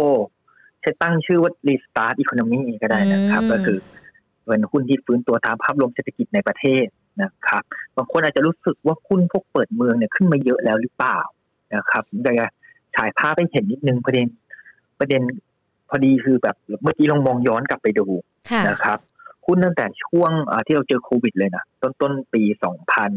[0.84, 3.78] จะตั้งชื่อว่า restart economy ก็ได้นะครับ ก็คือ
[4.46, 6.86] เป็นหุ้นที่ฟื้นตัวตามภาพรวมเศรษฐกิจในประเทศ
[7.22, 7.62] นะครับ
[7.96, 11.18] บางคนอาจจะรู้สึกว่าหุ้นพวกเปิดเมืองเนี่ยขึ้นมาเยอะแล้วหรือเปล่า
[11.76, 12.32] นะครับแต่
[12.96, 14.26] ฉายภาพให้เห็นนิดนึงประเด็น
[14.98, 15.22] ประเด็น
[15.88, 18.06] พอดีคือแบบเมื่อกี้ลองมองย้อนกลับไปดู
[18.68, 18.98] นะครับ
[19.46, 20.30] หุ้นตั้งแต่ช่วง
[20.66, 23.10] ที่เราเจอโควิดเลยนะต้นต้นปีสองพัน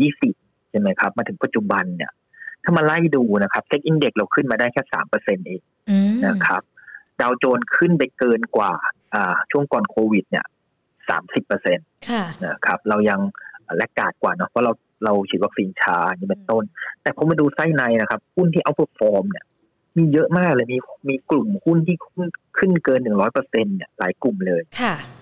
[0.00, 0.34] ยี่สิบ
[0.70, 2.12] ใช่ไหมครับ มาถึงปัจจุบันเนี่ย
[2.64, 5.62] ถ้ามาไล่ดูนะครับ SET Index เราขึ้นมาได้แค่สามเปอร์เซ็นต์เอง
[6.26, 6.62] นะครับ
[7.20, 8.72] Dow Jones ขึ้นไปเกินกว่า
[9.50, 10.46] ช่วงก่อนโควิดเนี่ย
[11.10, 11.86] สามสิบเปอร์เซ็นต์
[12.46, 13.20] นะครับเรายัง
[13.76, 14.72] laggard กว่าเนาะเพราะเรา
[15.04, 16.64] เราฉีดวัคซีนช้านี่เป็นต้น
[17.02, 19.44] แต่พอมาดูไส้ในนะครับหุ้นที่ outperform เนี่ย
[19.96, 21.96] มีเยอะมากเลยมีมีกลุ่มหุ้นที่
[22.58, 24.62] ขึ้นเกินหนึ่งร้อยเปอร์เซ็นเนี่ยหลายกลุ่มเลย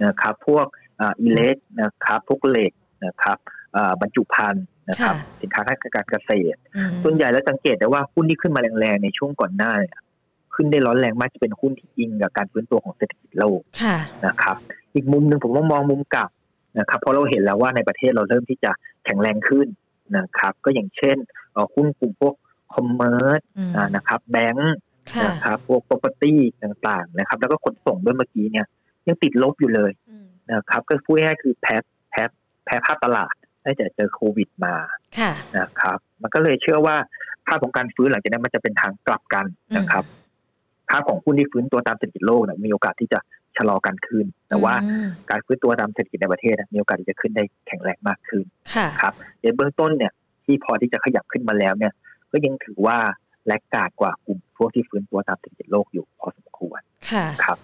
[0.05, 0.67] นะครับ พวก
[1.21, 2.73] อิเล็กนะครับพวกเหล็ก
[3.07, 3.39] นะครับ
[4.01, 6.59] บรรจุภัณฑ์นะครับ สินค้าทางการเกษตร
[7.03, 9.97] ส่วนใหญ่แล้วสังเกตได้ว่าหุ้นที่ขึ้นมาแรงๆในช่วงก่อนหน้าเนี่ย
[10.59, 13.61] ขึ้นได้ร้อนแรงมากจะเป็นหุ้นที่อิงกับการฟื้นตัวของเศรษฐกิจโลก
[14.27, 14.57] นะครับ
[14.95, 16.31] อีกมุมหนึ่งผมก็มองมุมกลับ
[16.79, 18.71] นะครับเพราะเราเห็นแล้วว่าในประเทศเราเริ่มที่จะ
[19.05, 19.67] แข็งแรงขึ้น
[20.19, 21.17] นะครับ ก็อย่างเช่น
[21.75, 22.35] หุ้นกลุ่มพวก
[22.75, 23.41] commerce
[23.97, 24.75] นะครับแบงค์
[25.27, 28.67] นะครับพวก property ต่างๆนะครับ แล้วก็ขนส่งด้วยเมื่อกี้เนี่ย
[29.07, 29.93] ยังติดลบอยู่เลย
[30.53, 31.77] นะครับ ก็พูดง่ายคือแพ้
[32.11, 32.23] แพ้
[32.65, 34.75] แพ้ภาพตลาดตั้งแต่เจอโควิดมา
[35.59, 36.97] นะครับ มันก็เลยเชื่อว่า
[37.47, 40.05] ภาพของการฟื้นหลังจากนั้นมันจะเป็นทางกลับกันนะครับ
[40.91, 43.21] ภาพของหุ้นที่ฟื้นตัวตามเศรษฐกิจโลกมีโอกาสที่จะ
[43.57, 44.75] ชะลอการขึ้น แต่ว่า
[45.31, 48.45] การฟื้นตัวตามเศรษฐกิจในประเทศมีโอกาสที่จะขึ้นได้แข็งแรงมากขึ้น
[49.01, 50.13] ครับในเบื้องต้นเนี่ย
[50.45, 51.93] ที่พอที่จะขยับขึ้นมาแล้วเนี่ย
[52.33, 52.99] ก็ยังถือว่า
[53.47, 57.59] แลกกาดกว่ากลุ่มพวกที่ฟื้นตัวตามเศรษฐกิจโลกอยู่พอสมควรค่ะครับ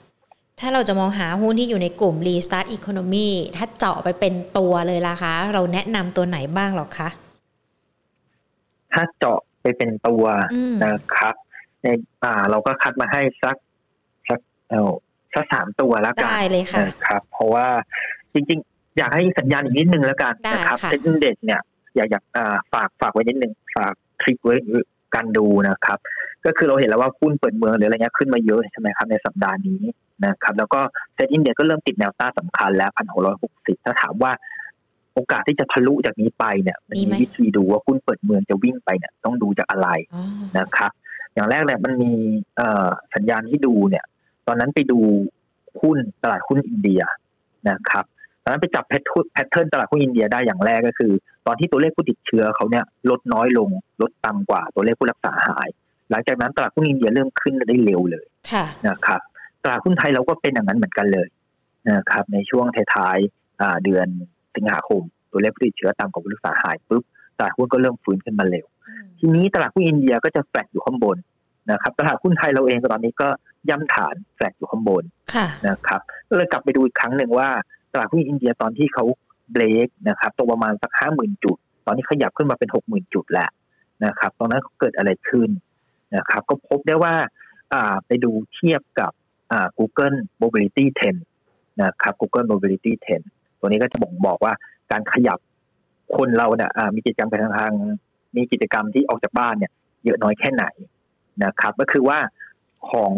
[0.60, 7.08] ถ้าเราจะมองหาหุ้นที่อยู่ในกลุ่ม Restart Economy ถ้าเจาะไปเป็นตัวเลยล่ะคะ เราแนะนำตัวไหนบ้างหรอคะ
[8.92, 10.24] ถ้าเจาะไปเป็นตัว
[10.84, 11.43] นะครับใน
[12.25, 13.57] อ่า เราก็คัดมาให้สัก
[14.29, 14.83] สักเอา
[15.35, 17.66] สักสามตัวแล้วกันได้เลยค่ะครับ เพราะว่า
[18.35, 21.61] จริง ๆ อยากให้สัญญาณอีกนิดนึงแล้วกันนะครับเซ็นเด็ดเนี่ย
[21.97, 22.25] อยากอยาก
[22.73, 24.55] ฝากฝากไว้นิดนึงฝากทริคไว้
[25.14, 25.99] การดูนะครับ
[26.44, 29.83] ก็คือเราเห็นแล้วว่าหุ้นเปิดเมืองหรืออะไรเงี้ยขึ้นมาเยอะใช่ไหมครับในสัปดาห์นี้
[30.27, 30.81] นะครับ แล้วก็
[31.14, 34.33] เซ็นอินเดียก็เริ่มติดแนวต้านสาคัญแล้วพันหกร้อยหกสิบถ้าถามว่า
[35.14, 39.88] โอกาสที่จะทะลุจากนี้ไปเนี่ยมันมีวิธีดูว่าหุ้นเปิดเมืองจะวิ่งไปเนี่ยต้องดูจากอะไร
[40.59, 40.90] นะครับ
[41.35, 42.12] อย่างแรกเนี่ยมันมี
[43.14, 44.05] สัญญาณที่ดูเนี่ย
[44.47, 45.01] ตอนนั้นไปดู
[45.81, 47.01] หุ้นตลาดหุ้นอินเดีย
[47.70, 48.05] นะครับ
[48.42, 49.03] ตอนนั้นไปจับแพท
[49.51, 51.12] เทิร์นตลาดหุ้นอินเดียได้อย่างแรกก็คือ
[51.47, 53.68] ตอนที่ตัวเลขผู้ติดเชื้อเขาเนี่ยลดน้อยลง
[54.03, 55.68] ลดต่ำกว่าตัวเลขผู้รักษาหาย
[56.11, 58.27] หลังจากนั้นตลาดหุ้นอินเดียเริ่มขึ้นได้เร็วเลย
[58.88, 59.20] นะครับ
[59.62, 61.29] ตลาดหุ้นไทยเราก็เป็นอย่างนั้นเหมือนกันเลย
[61.90, 64.07] นะครับในช่วงท้ายๆเดือน
[64.55, 67.03] สิงหาคม ตัวเลขผู้ติดเชื้อต่ำกว่าผู้รักษาหายปุ๊บ
[67.38, 68.66] ตลาดหุ้นก็เริ่มฟื้นขึ้นมาเร็ว
[69.18, 71.16] ทีนี้ตลาดหุ้นอินเดียก็จะแฟลตอยู่ข้างบน
[71.70, 73.28] นะครับ ตลาดหุ้นไทยเราเองตอนนี้ก็
[73.68, 75.02] ย่ำฐานแฝงอยู่ข้างบน
[75.35, 77.48] ค่ะนะครับก็เลยกลับไปดูอีกครั้งหนึ่งว่า
[77.92, 79.04] ตลาดหุ้นอินเดียตอนที่เขา
[79.52, 83.50] เบรกนะครับตรงประมาณสักห้าหมื่นจุด ตอนนี้ขยับขึ้นมาเป็นหกหมื่นจุดแล้ว
[84.04, 85.48] นะครับ ตรงนั้นเกิดอะไรขึ้น
[86.16, 87.14] นะครับ ก็พบได้ว่า
[87.72, 89.12] อ่าไปดูเทียบกับ
[89.52, 91.20] อ่า Google Mobility Trend
[91.83, 93.24] นะครับ Google Mobility Trend
[93.59, 94.52] ตัวนี้ก็จะบ่งบอกว่า
[94.90, 95.38] การขยับ
[96.16, 97.72] คนเราเนี่ยอ่ามีกิจกรรมไปทางทาง
[98.37, 99.73] มีกิจกรรมที่ออกจากบ้านเนี่ย
[100.05, 100.64] เยอะน้อยแค่ไหน
[101.44, 102.18] นะครับ ก็คือว่า
[102.90, 103.12] ของ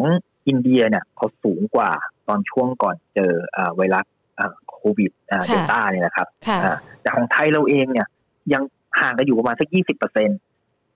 [0.48, 1.90] อินเดียเนี่ยเขาสูงกว่า
[2.28, 4.06] ตอนช่วงก่อนเจออ่าไวรัส
[4.38, 8.06] อ่าโควิดอ่าค่ะเดลต้าเนี่ยนะครับค่ะอ่าแต่ของไทยเราเองเนี่ย
[8.52, 8.62] ยัง
[9.00, 10.28] ห่างกันอยู่ประมาณสักยี่สิบเปอร์เซ็น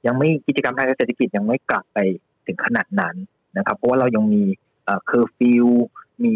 [0.06, 1.98] ยังไม่กิจกรรมทางเศรษฐกิจยังไม่กลับไป
[2.46, 3.14] ถึงขนาดนั้น
[3.56, 4.42] นะครับ เพราะว่าเรายังมี
[5.06, 5.66] เคอร์ฟิว
[6.24, 6.34] มี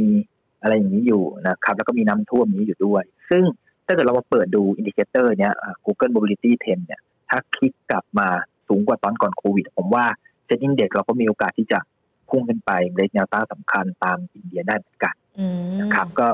[0.62, 3.42] อะไรอย่างนี้อยู่นะครับ แล้วก็มีน้ำท่วมนี้อยู่ด้วย ซึ่ง
[3.87, 7.01] ถ้าเกิดเรามาเปิดดู indicator เนี้ยอ่า Google Mobility Trend เนี่ย
[7.35, 8.29] ถ้าพลิกกลับมา
[8.68, 10.05] สูงกว่าตอนก่อนโควิด ผมว่า
[10.44, 11.79] SET Index เราก็มีโอกาสที่จะ
[12.29, 16.29] พุ่งขึ้นไปเบรกแนวต้านสำคัญตามอินเดียได้เหมือนกันอืมนะครับก็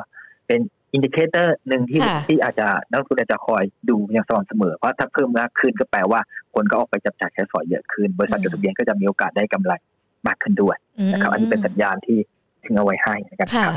[0.47, 0.61] เป็น
[0.93, 6.21] indicator หนึ่งที่ค่ะที่อาจจะนักลงทุนอาจจะคอยดูอย่างสม่ำเสมอ เพราะถ้าเพิ่มมากขึ้นก็แปลว่า
[6.55, 9.73] คนก็ออกไปจับจ่ายใช้สอยเยอะขึ้น บริษัทจดทะเบียนก็จะมีโอกาสได้กำไร
[10.27, 10.77] มากขึ้นด้วย
[11.13, 12.19] นะครับ อันนี้เป็นสัญญาณที่
[12.65, 13.73] ถึงเอาไว้ให้นะครับค่ะ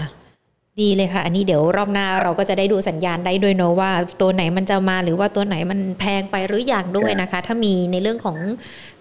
[0.82, 8.38] ดีเลยค่ะ อันนี้เดี๋ยวรอบหน้าเราก็จะได้ดูสัญญาณได้ด้วยเนอะว่าตัวไหนมันจะมาหรือว่าตัวไหนมันแพงไปหรืออย่างด้วยนะคะ ถ้ามีในเรื่องของ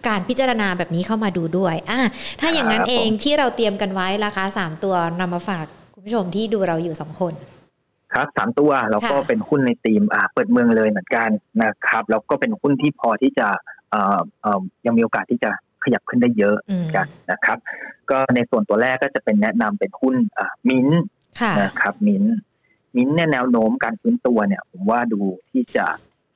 [0.09, 2.01] การพิจารณาแบบนี้เข้ามาดูด้วยอะ
[2.41, 7.35] ถ้าอย่างนั้นครับเองผมที่เราเตรียมกันไว้ราคาสามตัวนำมาฝากคุณผู้ชมที่ดูเราอยู่สองคน
[8.13, 11.29] ครับสามตัวแล้วก็ค่ะเป็นหุ้นในธีมอ่าเปิดเมืองเลยเหมือนกัน
[11.63, 13.49] นะครับแล้วก็เป็นหุ้นที่พอที่จะ
[13.91, 15.51] เอ่อเอ่อยังมีโอกาสที่จะ
[15.85, 17.59] ขยับขึ้นได้เยอะอืมกันนะครับ
[18.11, 21.22] ก็ในส่วนตัวแรกก็จะเป็นแนะนำเป็นหุ้นอ่ามิ้นค่ะ
[21.63, 25.87] นะครับ MINT MINT เนี่ยแนวโน้มการฟื้นตัวเนี่ย ผมว่าดูที่จะ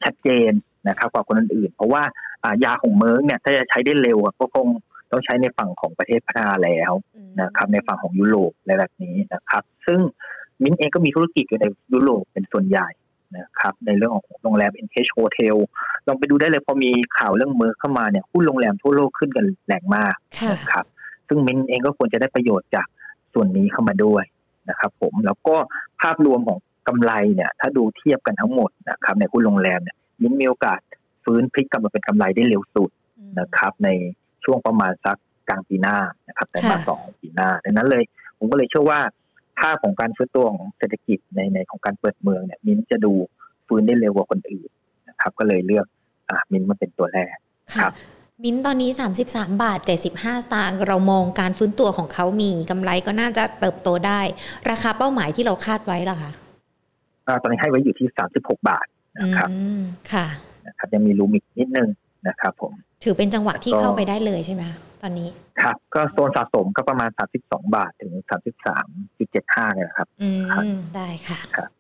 [0.02, 0.52] ชัดเจน
[0.88, 2.02] นะครับกว่าคนอื่นๆเพราะว่า
[2.44, 4.66] อ่ายาของเมิร์กเนี่ยถ้าจะใช้ได้เร็วอะก็คง
[5.11, 6.92] ต้องใช้ในฝั่งของประเทศพัฒนาแล้ว
[7.40, 10.00] นะครับในฝั่งของยุโรปอะไรแบบนี้นะครับ ซึ่ง
[10.62, 12.88] มิ้นท์เองก็มีธุรกิจอยู่ในยุโรปเป็นส่วนใหญ่
[13.38, 15.56] นะครับในเรื่องของโรงแรม NH Hotel
[16.06, 20.85] ลองไปดูได้เลยพอมีข่าวเรื่องเมิร์กเข้ามาเนี่ยหุ้นโรงแรมทั่วโลกขึ้นกันแรงมากค่ะนะครับ
[21.28, 22.87] ซึ่งมินเองก็ควรจะได้ประโยชน์จาก
[23.32, 24.24] ส่วนนี้เข้ามาด้วย
[24.70, 25.57] นะครับผมแล้วก็
[26.00, 30.81] ภาพรวมของกำไรเนี่ยถ้าดูเทียบกันทั้งหมดนะครับในหุ้นโรงแรมเนี่ยมินมีโอกาส
[31.24, 32.90] ฟื้นพลิกกลับมาเป็นกำไรได้เร็วสุด
[33.40, 33.88] นะครับใน
[34.44, 35.16] ช่วงประมาณสัก
[35.48, 35.96] กลางปีหน้า
[36.29, 38.02] นะครับแต่มาค่ะสองของปีหน้าดังนั้นเลย
[38.38, 39.00] ผมก็เลยเชื่อว่า
[39.61, 43.12] ภาพของการฟื้นตัวของเศรษฐกิจในในของการเปิดเมืองเนี่ยมินจะดู
[43.66, 44.68] ฟื้นได้เร็วกว่าคนอื่น
[45.09, 45.87] นะครับ ก็เลยเลือก
[46.29, 47.37] อ่ามินมาเป็นตัวแรก
[47.79, 47.92] ครัค่ะบ
[48.44, 48.90] มิ้นท์ตอนนี้
[49.25, 54.20] 33 บาท 75 สตางค์เรามองการฟื้นตัวของเขามีกำไรก็น่าจะเติบโตได้
[54.70, 56.31] ราคาเป้าหมายที่เราคาดไว้ล่ะคะ
[57.27, 58.87] อ่าตอนนี้ให้ไว้อยู่ที่ 36 บาท
[59.20, 60.27] นะครับอืมค่ะ
[60.66, 61.88] นะครับยังมีรูมิกนิดนึง
[62.29, 62.72] นะครับผม
[63.05, 64.64] ถือเป็นจังหวะที่ก็เข้าไปได้เลยใช่ไหม
[65.03, 65.29] ตอนนี้
[65.62, 67.11] ครับ ก็โซนสะสมก็ประมาณ
[67.42, 68.12] 32 บาทถึง
[68.94, 70.64] 33.75เนี่ยนะครับ อืมครับ
[70.96, 71.70] ได้ค่ะครับ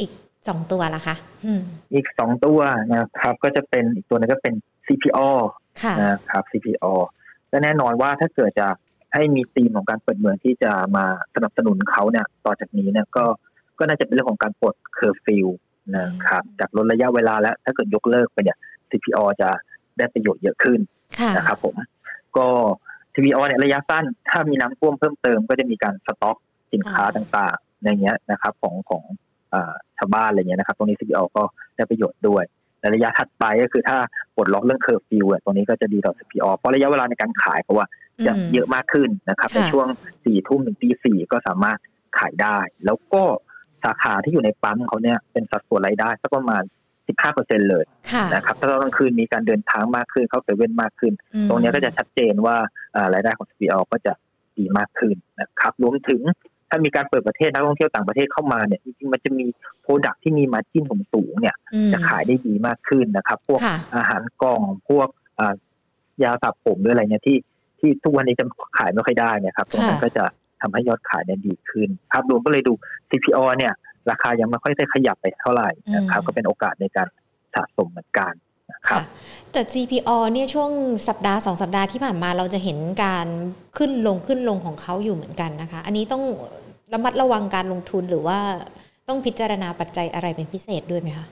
[0.00, 0.10] อีก
[0.48, 1.62] สองตัวล่ะคะอืม
[1.94, 2.60] อีก2ตัว
[2.92, 4.54] นะครับ ก็จะเป็นอีกตัวหนึงก็เป็น
[4.86, 5.28] CPO
[5.82, 6.92] ค่ะนะครับ CPO
[7.50, 8.68] และแน่นอนว่าถ้าเกิดจะ
[9.14, 13.24] ให้มีธีมของการเปิดเมืองที่จะมาสนับสนุนเขาเนี่ยต่อจากนี้เนี่ยก็
[13.78, 15.46] ก็น่าจะเป็นเรื่องของการปลดเคอร์ฟิว
[15.96, 18.58] นะครับจากลดระยะเวลาแล้วถ้าเกิดยกเลิกไปเนี่ย
[18.90, 19.50] CPO จะ
[19.98, 20.80] ได้ประโยชน์เยอะขึ้น
[21.18, 21.74] ค่ะนะครับผม
[22.36, 22.46] ก็
[23.14, 26.36] TVO เนี่ยระยะสั้น ถ้ามีน้ำท่วมเพิ่มเติมก็จะมีการสต็อก
[26.72, 29.02] สินค้าอ่าต่างๆอย่างเงี้ยนะครับ ของของ
[29.52, 31.42] อ่าชาวบ้านอะไรเงี้ยนะครับ ตรงนี้ CPALL ก็
[31.76, 32.44] ได้ประโยชน์ด้วย
[32.80, 33.96] แต่ระยะถัดไปก็คือถ้า
[34.36, 37.86] ปลดล็อกเรื่องเคอร์ฟิวตรงนี้ก็จะดีต่อ CPALL เพราะระยะเวลาในการขายเพราะว่า
[38.26, 39.86] จะอืมเยอะมากขึ้นนะครับค่ะในช่วง
[40.24, 41.78] สี่ทุ่มถึงตีสี่ก็สามารถ
[42.18, 43.22] ขายได้ แล้วก็
[43.84, 46.62] สาขาที่อยู่ในปั๊มเขาเนี่ยเป็นสัดส่วนรายได้สักประมาณ
[47.16, 52.56] 15%เลยค่ะนะครับ ถ้าตอนกลางคืนมีการเดินทางมากขึ้นเข้าเซเว่นมากขึ้นอืมตรงเนี้ยก็จะชัดเจนว่า
[52.96, 54.12] อ่ารายได้ของ CPO ก็จะ
[54.58, 56.20] ดีมากขึ้นนะครับ รวมถึง
[56.68, 59.46] ถ้ามีการเปิดประเทศนักท่องเที่ยวต่างประเทศเข้ามาเนี่ยจริงๆมันจะมี
[59.82, 65.54] โปรดักที่มีมาจิ้นสูงๆเนี่ยอืมจะขายได้ดีมากขึ้นนะครับ พวกค่ะอาหารกล่องพวกอ่า
[66.22, 67.38] ยาสระผมหรืออะไรเนี่ยที่
[67.80, 68.44] ที่ทุกวันนี้จะ
[68.78, 70.24] ขายไม่ค่อยได้เนี่ยครับตรงนั้นค่ะก็จะ
[70.60, 72.72] ทำให้ยอดขายเนี่ยดีขึ้น ภาพรวมก็เลยดู
[73.10, 73.72] CPO เนี่ย
[74.10, 77.08] ราคายังไม่ค่อยได้ขยับไปเท่าไหร่นะครับ ก็เป็นโอกาสในการ
[77.54, 79.00] สะสมเหมือนกันนะ ครับค่ะ
[79.52, 80.70] แต่ CPO เนี่ยช่วง
[81.08, 83.26] สัปดาห์สองสัปดาห์ที่ผ่านมาเราจะเห็นการ
[83.78, 86.22] ขึ้นลงขึ้นลงของเขาอยู่เหมือนกันนะคะ อันนี้ต้อง
[86.92, 88.38] ระมัดระวังการลงทุนหรือว่า
[89.08, 91.26] ต้องพิจารณาปัจจัยอะไรเป็นพิเศษด้วยไหมคะ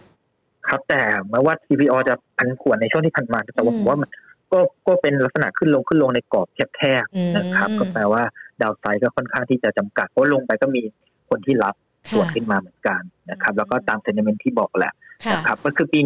[0.68, 4.10] ครับแต่แม้ว่า CPO จะพันผวนในช่วงที่ผ่านมาแต่ว่าอืมผมว่ามัน
[4.52, 8.22] ก็ก็เป็นลักษณะขึ้นลงขึ้นลงในกรอบแคบอืมๆนะครับ ก็แปลว่า
[8.62, 10.82] ดาวไซด์ก็ค่อนข้างที่จะจำกัดเพราะลงไปก็มี
[11.30, 11.74] คนที่รับ
[12.12, 14.92] ส่วนค่ะขึ้นมาเหมือนกันนะครับอืมแล้วก็ตามเซน i เมนที่บอกแหละ
[15.24, 16.00] ค่ะนะครับก็คือปี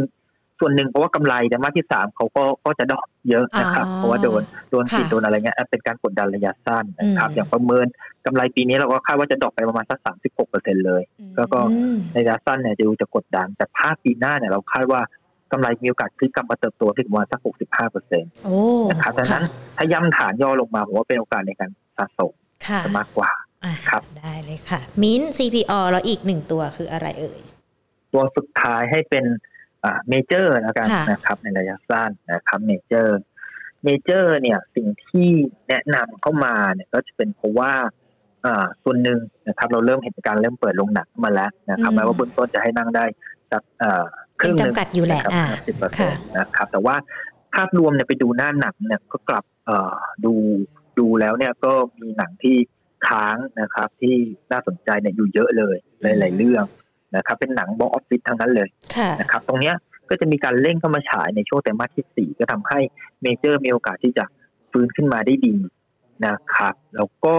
[0.60, 7.86] ส่วนหนึ่งเพราะว่ากำไรแต่มาที่สามเขาก็ก็จะดอกเยอะนะครับอ๋อเพราะว่าโดนโดนค่ะปิดโดนอะไรเงี้ยเป็นการกดดันระยะสั้นนะครับอืมอย่างประเมิน
[8.26, 11.02] กำไรปีนี้เราก็คาดว่าจะดอกไปประมาณสักสามสิบหกเปอร์เซ็นเลย
[11.36, 15.00] แล้วก็อืมในระยะสั้นเนี่ยจะดูจะกดดัน แต่ภาคปีหน้าเนี่ยเราคาดว่า
[15.52, 18.58] กำไรมีโอกาสพลิกกลับมาเติบโตที่ประมาณสักหกสิบห้าเปอร์เซ็นต์โอ้
[18.90, 19.44] นะครับดังนั้น
[19.76, 22.32] ถ้าย่ำฐานย่อลงมาผมว่าเป็นโอกาสในการสะสม
[22.66, 23.30] ค่ะจะมากกว่า
[23.64, 27.40] อะครับได้เลยค่ะ MINT CPALL แล้วอีกหนึ่งตัวคืออะไรเอ่ย
[28.12, 29.47] ตัวสุดท้ายให้เป็นอ่า
[30.08, 33.18] เมเจอร์แล้วกันค่ะนะครับ ในระยะสั้นนะครับเมเจอร์
[33.84, 35.28] เมเจอร์เนี่ยสิ่งที่
[35.68, 37.72] แนะนำเข้ามาเนี่ยก็จะเป็นเพราะว่า
[38.44, 43.04] อ่าส่วนหนึ่งนะครับ เราเริ่มเห็นการเริ่มเปิดโรงหนังมาแล้วนะครับอืมแม้ว่าเบื้องต้นจะให้นั่งได้
[43.50, 44.04] สักอ่า
[44.40, 46.96] ครึ่งหนึ่งยังจำกัดอยู่แหละนะครับห้าสิบเปอร์เซ็ค่ะนะครับ แต่ว่า
[47.54, 50.34] ภาพรวมเนี่ยไปดูหน้าหนังเนี่ยก็กลับเอ่อดู
[50.98, 52.56] ดูแล้วเนี่ยก็มีหนังที่
[53.08, 54.16] ค้างนะครับที่
[54.52, 56.64] น่าสนใจเนี่ยอยู่เยอะเลยหลาย ๆ เรื่อง
[57.16, 59.74] นะครับเป็นหนัง box office ทั้งนั้นเลยค่ะนะครับตรงเนี้ย
[60.10, 62.78] ก็จะมีการเร่งเข้ามาฉายในช่วงไตรมาสที่สี่ก็ทำให้
[63.22, 64.24] เมเจอร์มีโอกาสที่จะ
[64.70, 65.56] ฟื้นขึ้นมาได้ดี
[66.26, 67.36] นะครับ แล้วก็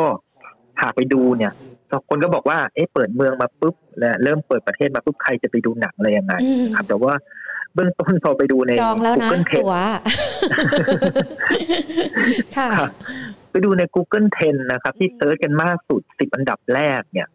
[0.81, 1.53] หากไปดูเนี่ย
[2.09, 7.13] คนก็บอกว่าเอ๊ะเปิดเมืองมาปุ๊บและเริ่มเปิดประเทศมาปุ๊บใครจะไปดูหนังอะไรยังไงอืมครับแต่ว่า
[7.73, 9.73] เบื้องต้นพอไปดูในจองแล้วนะ Google Trend ตัว
[12.57, 12.91] ค่ะครับ
[13.51, 17.27] ไปดูใน Google Trend นะครับ ที่อืม search กันมากสุดสิบอันดับแรกเนี่ย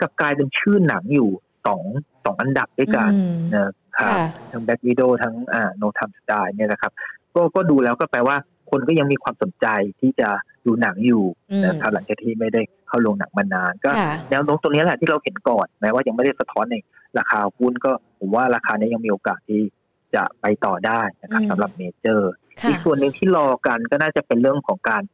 [0.00, 1.30] กลับกลายเป็นชื่อหนังอยู่
[1.66, 1.82] สอง
[2.24, 4.14] สองอันดับด้วยกันอืมนะครับค่ะ
[4.50, 6.92] ทั้ง Black Widow ทั้งอ่า No Time to Die เนี่ยนะครับ
[7.34, 8.36] ก็ก็ดูแล้วก็แปลว่า
[8.70, 9.66] คนก็ยังมีความสนใจ
[10.00, 10.28] ที่จะ
[10.66, 16.76] ดูหนังอยู่อืมนะครับหลังจากที่ไม่ได้เข้าโรงหนังมานาน ก็ค่ะแนวโน้มตัวนี้แหละที่เราเห็นก่อนแม้ว่ายังไม่ได้สะท้อนใน
[17.18, 19.60] ราคาหุ้นก็ผมว่าราคานี้ยังมีโอกาสที่
[20.14, 25.12] จะไปต่อได้นะครับอืมสำหรับเมเจอร์ค่ะอีกส่วนหนึ่งที่รอกันก็น่าจะเป็นเรื่องของการอ่า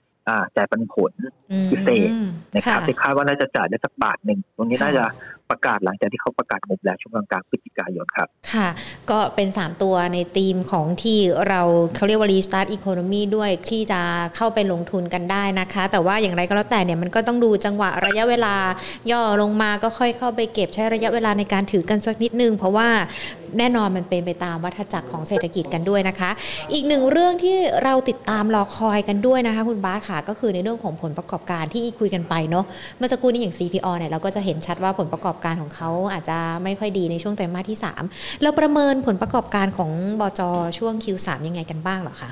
[0.56, 1.12] จ่ายปันผล
[1.50, 2.10] อืมพิเศษ
[2.54, 5.04] นะครับค่ะที่คาดว่าน่าจะจ่ายได้สักบาทหนึ่งตรงนี้ค่ะน่าจะ
[5.50, 8.68] ประกาศหลังจากที่เขาประกาศงบแล้วช่วงกลางๆพฤศจิกายนครับ ค่ะ
[9.10, 11.60] ก็เป็น 3 ตัวในธีมของที่เรา
[11.96, 14.00] เขาเรียกว่า restart economy ด้วยที่จะ
[14.36, 18.54] เข้าไปลงทุนกันได้นะคะ แต่ว่าอย่างไรก็แล้วแต่เนี่ยมันก็ต้องดูจังหวะระยะเวลา
[19.10, 22.88] ย่อลงมาก็ค่อยเข้าไปเก็บใช้ระยะเวลาในการถือกันสักนิดนึง เพราะว่า
[23.58, 26.30] แน่นอนมันเป็นไปตามวัฏจักรของเศรษฐกิจกันด้วยนะคะ
[26.72, 32.64] อีกหนึ่งเรื่องที่เราติดตามรอคอยกันด้วยนะคะ คุณบาสค่ะก็คือในเรื่องของผลประกอบการที่คุยกันไปเนาะ
[32.96, 37.78] เมื่อสักครู่นี้อย่าง CPO เนี่ยเราก็จะเห็นชัดว่าผลประกอบการของเขาอาจจะไม่ค่อยดีในช่วงไตรมาสที่
[38.11, 40.40] 3 เราประเมินผลประกอบการของบจ
[40.78, 42.30] ช่วง Q3 ยังไงกันบ้างหรอคะ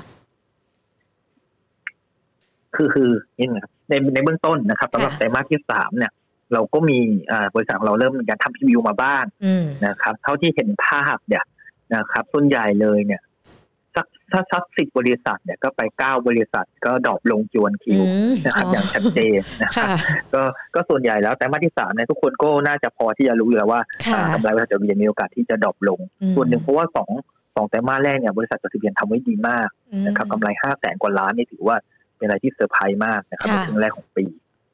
[2.75, 6.11] คือคือนี่นะครับในในเบื้องต้นนะครับสำหรับค่ไตรมาสที่สามเนี่ย
[6.53, 6.97] เราก็มี
[7.31, 11.43] อ่าบริษัทของเราเริ่มมีการทำพรีวิวมาบ้างอืมนะครับ เท่าที่เห็นภาพเนี่ย
[11.95, 13.21] นะครับส่วนใหญ่เลยเนี่ย
[13.95, 20.41] สักถ้าสักสิบบริษัทเนี่ยก็ไปเก้าบริษัทก็ดรอปลงจวนคิวอืมนะครับอ๋ออย่างชัดเจนนะครับค่ะก็
[20.75, 27.09] ก็ส่วนใหญ่แล้วไตรมาสที่สามเนี่ยทุกคนก็น่าจะพอที่จะรู้อยู่แล้วว่าค่ะอ่ากำไรบริษัทจดทะเบียนมีโอกาสที่จะ drop ลงอืมส่วนหนึ่งเพราะว่าสอง
[27.55, 31.75] สองไตรมาสแรกเนี่ยบริษัทจดทะเบียนทำไว้ดีมากอืมนะครับกำไรห้าแสนกว่าล้านนี่ถือว่า
[32.17, 34.25] เป็นอะไรที่เซอร์ไพรส์มากนะครับในค่ะช่วงแรกของปี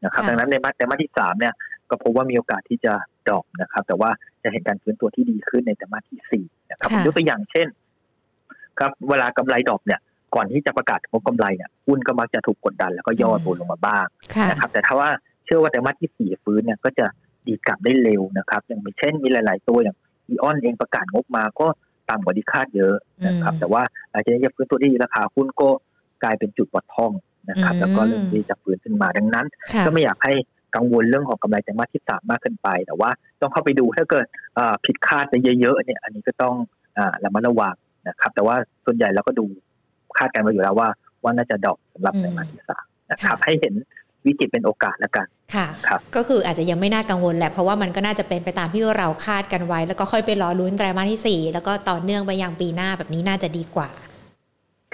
[0.03, 1.53] นะครับค่ะดังนั้นในมาสไตรมาสที่สามเนี่ย
[1.89, 2.93] ก็พบว่ามีโอกาสที่จะ
[3.27, 4.09] drop นะครับ แต่ว่า
[4.43, 7.67] จะเห็นการฟื้นตัวที่ดีขึ้นในไตรมาสที่สี่นะครับผมยกตัวอย่างเช่น
[8.79, 9.99] ครับ เวลากำไร drop เนี่ย
[10.35, 15.09] ก่อนที่จะประกาศงบกำไรเนี่ยหุ้นก็มักจะถูกกดดันแล้วก็ย่อตัวลงมาบ้างค่ะนะครับ แต่ถ้าว่า
[15.45, 17.05] เชื่อว่าไตรมาสที่สี่ฟื้นเนี่ยก็จะ
[17.47, 21.67] ดีกลับได้เร็วนะครับ อย่างเช่นมีหลาย ๆ ตัวอย่างอีออนเองประกาศงบมาก็
[22.09, 22.95] ต่ำกว่าที่คาดเยอะ
[23.27, 25.69] นะครับอืมแต่ว่าหลังจากนี้จะฟื้นตัวที่ดีราคาหุ้นก็
[26.23, 27.11] กลายเป็นจุดวัดท่อง
[27.49, 30.34] นะครับอืมแล้วก็เริ่มที่จะฟื้นขึ้นมาดังนั้นค่ะก็ไม่อยากให้
[30.75, 33.10] กังวลเรื่องของกำไรไตรมาสที่สามมากเกินไป แต่ว่า
[33.41, 34.25] ต้องเข้าไปดูถ้าเกิด
[34.58, 36.56] อ่าผิดคาดไปเยอะๆเนี่ย อันนี้ก็ต้อง
[36.97, 37.75] อ่าระมัดระวัง
[38.08, 39.45] นะครับ แต่ว่าส่วนใหญ่เราก็ดู
[40.17, 40.89] คาดการณ์มาอยู่แล้วว่า
[41.23, 43.73] ว่าน่าจะ drop สำหรับไตรมาสที่สามนะครับ ให้เห็น
[44.25, 53.89] วิกฤตเป็นโอกาสแล้วกันค่ะครับก็คืออาจจะยังไม่น่ากังวลแหละเพราะว่ามันก็น่าจะเป็นไปตามที่เราคาดกันไว้ แล้วก็ค่อยไปรอลุ้นไตรมาสที่ 4 แล้วก็ต่อเนื่องไปยังปีหน้าแบบนี้น่าจะดีกว่า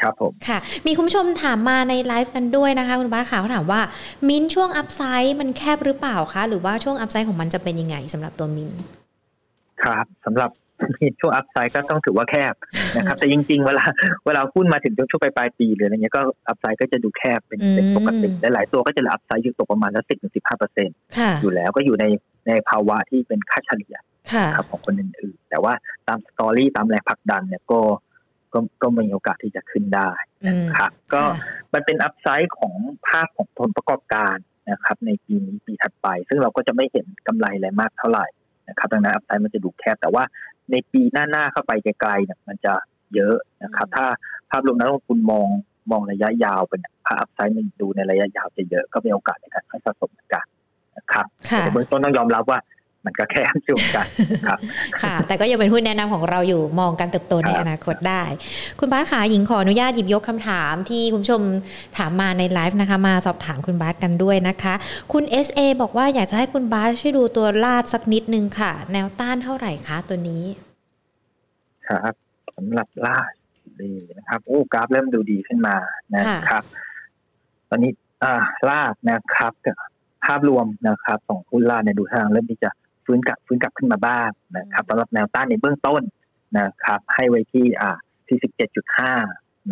[0.01, 3.81] ครับผมค่ะ มีคุณผู้ชมถามมาในไลฟ์กันด้วยนะคะ คุณบาสค่ะเขาถามว่า
[4.27, 8.79] มินท์ช่วง upside มันแคบหรือเปล่าคะหรือว่าช่วง upside ของมันจะเป็นยังไงสำหรับตัวมินท์
[9.83, 10.51] ครับสำหรับ
[11.19, 12.53] ช่วง upside ก็ต้องถือว่าแคบ
[12.97, 13.83] นะครับ แต่จริง ๆ เวลา
[14.25, 22.05] เวลาหุ้นมาถึงช่วงปลายๆปีหรืออะไรเงี้ยก็ upside ก็จะดูแคบเป็นเป็นปกติหลายๆตัวก็จะเหลือ upside อยู่ตกประมาณละสิบถึงสิบห้าเปอร์เซ็นต์ค่ะอยู่แล้วก็อยู่ใน
[22.47, 23.95] ในภาวะที่เป็นค่าเฉลี่ย
[24.33, 25.73] ค่ะครับของคนอื่นๆแต่ว่า
[26.07, 27.79] ตาม story ตามแรงผลักดันเนี่ยก็
[28.53, 30.09] ก็ก็มีโอกาสที่จะขึ้นได้
[30.45, 31.35] อืมครับก็ค่ะ
[31.73, 32.73] มันเป็น upside ของ
[33.07, 34.35] ภาพของผลประกอบการ
[34.71, 38.25] นะครับ ในปีนี้ปีถัดไป ซึ่งเราก็จะไม่เห็นกำไรอะไรมากเท่าไหร่
[38.69, 40.23] นะครับดังนั้น upside มันจะดูแคบแต่ว่า
[40.71, 42.73] ในปีหน้าๆเข้าไปไกลๆเนี่ยมันจะ
[43.15, 44.05] เยอะนะครับ ถ้า
[44.49, 45.47] ภาพรวมนักลงทุนมอง
[45.91, 50.45] มองระยะยาวเป็นภาพ upside มันดูในระยะยาวจะเยอะก็มีโอกาสในการให้สะสมเหมือนกัน
[50.97, 52.59] นะครับค่ะแต่เบื้องต้นต้องยอมรับว่า
[53.05, 54.07] มันก็แคบช่วงกัน
[54.47, 54.59] ครับ
[55.01, 58.23] ค่ะ แต่ก็ยังเป็นหุ้นแนะนำของเราอยู่มองการเติบโตในอนาคตได้
[58.79, 61.41] คุณบาสขาหญิงขออนุญาตหยิบยกคำถามที่คุณผู้ชม
[61.97, 64.73] ถามมาในไลฟ์นะคะ มาสอบถามคุณบาสกันด้วยนะคะ
[65.13, 70.43] คุณ SA บอกว่าอยากจะให้คุณบาสช่วยดูตัวลาดสักนิดนึงค่ะ แนวต้านเท่าไหร่คะตัวนี้
[71.87, 72.13] ครับ
[72.55, 73.17] สำหรับล่า
[73.81, 75.75] ดีนะครับโอ้กราฟเริ่มดูดีขึ้นมา
[76.15, 76.63] นะครับ
[77.69, 77.91] ตอนนี้
[78.23, 78.33] อ่า
[78.69, 79.53] ลาดนะครับ
[80.25, 82.69] ภาพรวมนะครับของหุ้นลาดในดูทางเริ่มที่จะ
[83.09, 86.01] ฟื้นกลับฟื้นกลับขึ้นมาบ้างนะครับสำหรับแนวต้านในเบื้องต้น
[86.59, 87.91] นะครับ ให้ไว้ที่อ่า
[88.27, 89.13] ที่สิบเจ็ดจุดห้า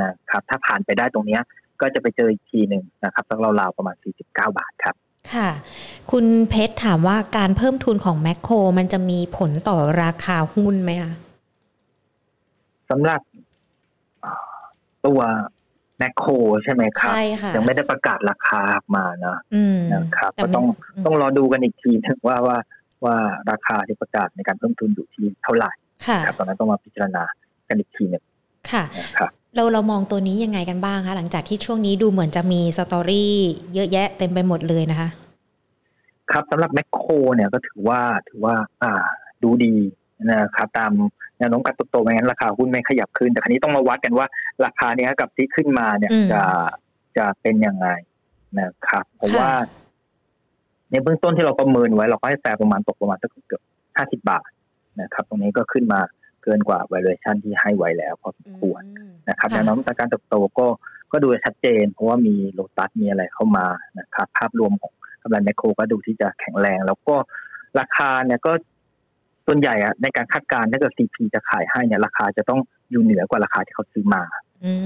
[0.01, 1.39] นะครับ ถ้าผ่านไปได้ตรงนี้
[1.81, 4.95] ก็จะไปเจออีกทีหนึ่งนะครับสักราวๆประมาณสี่สิบเก้าบาทครับ
[5.33, 5.49] ค่ะ
[6.11, 11.13] คุณเพชรถามว่าการเพิ่มทุนของแมคโครมันจะมีผลต่อราคาหุ้นไหมคะ
[12.89, 13.21] สำหรับ
[15.05, 15.21] ตัว
[15.97, 16.31] แมคโคร
[16.63, 19.37] ใช่ไหมครับใช่ค่ะยังไม่ได้ประกาศราคาออกมานะ
[19.93, 20.65] นะครับ ก็ต้อง
[21.05, 22.57] ต้องรอดูกันอีกทีนึงว่าว่า
[23.05, 23.15] ว่า
[23.51, 25.71] ราคาที่ประกาศในการเพิ่มทุนอยู่ที่เท่าไหร่
[26.25, 27.23] ครับตอนนั้นต้องมาพิจารณา
[27.67, 28.23] กันอีกทีหนึ่ง
[28.71, 28.83] ค่ะ
[29.17, 33.33] ครับเราเรามองตัวนี้ยังไงกันบ้างคะหลังจากที่ช่วงนี้ดูเหมือนจะมีสตอรี่
[33.73, 35.09] เยอะแยะเต็มไปหมดเลยนะคะ
[36.31, 38.93] ครับสำหรับแมคโครเนี่ยก็ถือว่าถือว่า อ่า
[39.43, 39.75] ดูดี
[40.29, 40.91] นะครับตาม
[41.37, 44.27] แนวโน้มการเติบโตไม่งั้นราคาหุ้นไม่ขยับขึ้น แต่ครั้นี้ต้องมาวัดกันว่า
[44.65, 46.41] ราคาเนี้ยกับที่ขึ้นมาเนี่ยจะ
[47.17, 47.87] จะเป็นยังไง
[48.59, 49.49] นะครับเพราะว่า
[50.91, 53.61] ในเบื้องต้นที่เราประเมินไว้ เราก็ให้แฟร์ประมาณตกประมาณสักเกือบ
[53.97, 54.49] ห้าสิบาท
[55.01, 55.99] นะครับ ตรงนี้ก็ขึ้นมา
[56.43, 58.81] เกินกว่า valuation ที่ให้ไว้แล้วพอสมควร
[59.29, 60.67] นะครับแนวโน้มการเติบโตก็
[61.11, 63.67] ก็ดูชัดเจน เพราะว่ามีโลตัสมีอะไรเข้ามา
[63.99, 67.15] นะครับภาพรวมของกำลังแมคโครก็ดูที่จะแข็งแรง แล้วก็
[67.79, 68.51] ราคาเนี่ยก็
[69.47, 72.59] ส่วนใหญ่อะในการคาดการณ์ถ้าเกิดซีพีจะขายให้เนี่ยราคาจะต้อง
[72.91, 74.23] อยู่เหนือกว่าราคาที่เขาซื้อมา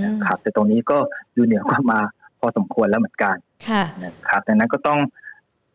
[0.05, 0.97] นะครับแต่ตรงนี้ก็
[1.33, 1.99] อยู่เหนือกว่ามา
[2.39, 3.35] พอสมควรแล้วเหมือนกัน
[4.03, 4.99] นะครับดังนั้นก็ต้อง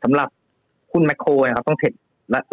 [0.03, 0.29] สำหรับ
[0.93, 1.93] หุ้นแมคโครนะครับต้องเทรด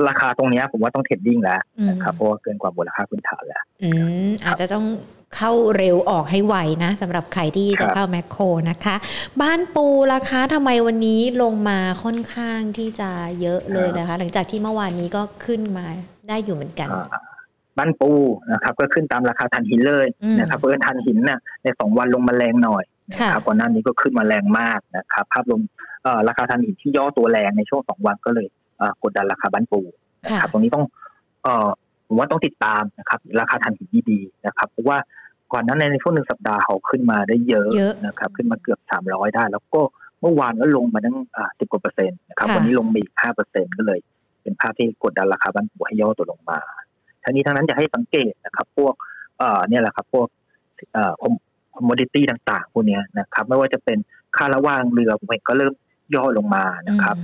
[0.08, 3.89] ราคาตรงนี้ผมว่าต้องเทรดดิ้งแล้วนะครับเพราะว่าเกินกว่ามูลค่าพื้นฐานแล้วอื
[4.27, 4.86] มอาจจะต้อง
[5.36, 8.95] เข้าเร็วออกให้ไวนะสำหรับใครที่จะเข้าแมคโครนะคะ
[9.41, 13.10] บ้านปูราคาทำไมวันนี้ลงมาค่อนข้างที่จะ
[13.41, 15.86] เยอะเลยนะคะ หลังจากที่เมื่อวานนี้ก็ขึ้นมา
[16.29, 16.89] ได้อยู่เหมือนกัน
[17.77, 18.12] บ้านปู
[18.51, 20.08] นะครับก็ขึ้นตามราคาทันหินเลย
[20.39, 25.62] นะครับเพราะทันหินเนี่ยในสองวันลงมาแรงหน่อยนะครับก่อนหน้านี้ก็ขึ้นมาแรงมากนะครับภาพรวม
[26.28, 28.48] ราคาทันหินที่ย่อตัวแรงในช่วงสองวันก็เลย
[29.04, 29.82] กดดันราคาบ้านปู
[30.24, 30.86] นะครับตรงนี้ต้อง
[31.44, 31.48] เอ
[32.08, 34.98] ผมว่าต้องติดตามนะครับ ราคาทันหินดีๆนะครับเพราะว่า
[35.54, 37.70] ก่อนนั้นในช่วงหนึ่งสัปดาห์เขาขึ้นมาได้เยอะ
[38.06, 39.82] นะครับ ขึ้นมาเกือบสามร้อยได้ แล้วก็
[40.22, 41.18] เมื่อวานก็ลงมาตั้ง
[41.60, 44.00] สิบกว่าเปอร์เซ็นต์นะครับวันนี้ลงมาอีกห้าเปอร์เซ็นต์ก็เลย
[44.42, 46.60] เป็นภาพที่กดดันราคาบันปูให้ย่อตัวลงมา
[47.24, 48.94] ทั้งนี้ทั้งนั้นจะให้สังเกตนะครับ พวก
[49.38, 50.28] เอ่อเนี่ยแหละครับพวก
[50.94, 53.98] เอ่อคอมมดิตี้ต่าง ๆ พวกนี้นะครับ ไม่ว่าจะเป็น
[54.38, 55.74] ค่าระว่างเรือผมเห็นก็เริ่ม
[56.16, 57.16] ย่อลงมานะครับ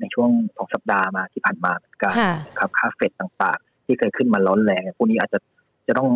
[0.00, 2.14] ในช่วงสองสัปดาห์มาที่ผ่านมาเหมือนกัน
[2.58, 5.38] ครับค่าเฟดต่างๆ ที่เคยขึ้นมาร้อนแรงพวกนี้อาจจะ
[5.86, 6.08] จะต้อง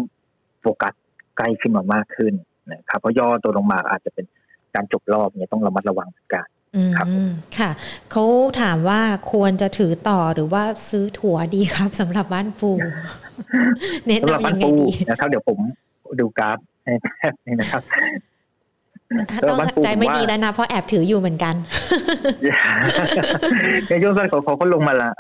[0.61, 0.95] โฟกัส
[1.37, 2.35] ใกล้ขึ้นมามากขึ้น
[2.73, 4.27] นะครับเพราะย่อตัวลงมาอาจจะเป็น
[4.75, 6.47] การจบรอบเนี่ยต้องระมัดระวังเหมือนกัน
[6.97, 7.07] ครับ
[7.59, 7.71] ค่ะ
[8.13, 8.25] เขา
[8.61, 9.01] ถามว่า
[9.33, 12.71] ควรจะถือต่อหรือว่าซื้อถั่วดีครับสำหรับบ้านปู
[14.07, 15.59] เน้นำยังไงดีนะครับเดี๋ยวผม
[16.21, 17.83] ดูกราฟให้แป๊บนึงนะครับ
[19.49, 21.55] ต้องใจไม่ดีแล้วนะ เพราะแอบถืออยู่เหมือนกัน
[23.88, 25.11] ในช่วงสั้นเขาเขาลงมาละ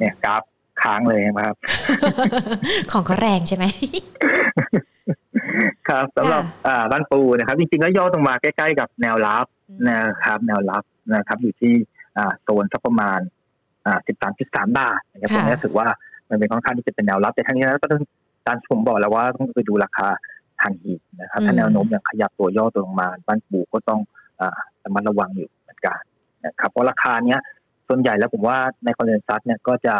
[0.00, 0.42] เนี่ยกราฟ
[0.82, 1.56] ค้างเลยครับ
[2.92, 3.64] ของเขาแรงใช่ไหม
[5.88, 6.42] ครับสำหรับ
[6.90, 9.46] บ้านปูนะครับ จริงๆแล้วย่อตรงมาใกล้ๆกับแนวรับ
[9.88, 10.82] นะครับ แนวรับ
[11.14, 11.72] นะครับ อยู่ที่
[12.42, 13.20] โซนสักประมาณ
[14.06, 15.86] สิบสามจุดสามบาทนะครับตรงนี้ถือว่า
[16.28, 18.00] มันเป็นค่อนข้างที่จะเป็นแนวรับแต่ทั้งนี้ก็ต้อง
[18.46, 20.08] ตามผมบอกแล้วว่าต้องไปดูราคา
[20.62, 24.00] ทางอีกนะครับถ้าแนวโน้มยังขยับตัวย่อตัวลงมาบ้านปูก็ต้อง
[24.84, 25.98] ระมัดระวังอยู่เหมือนกัน
[26.46, 27.40] นะครับเพราะราคาเนี้ย
[27.88, 29.96] ส่วนใหญ่แล้วผมว่าในคอนเซนซัสเนี่ยก็จะ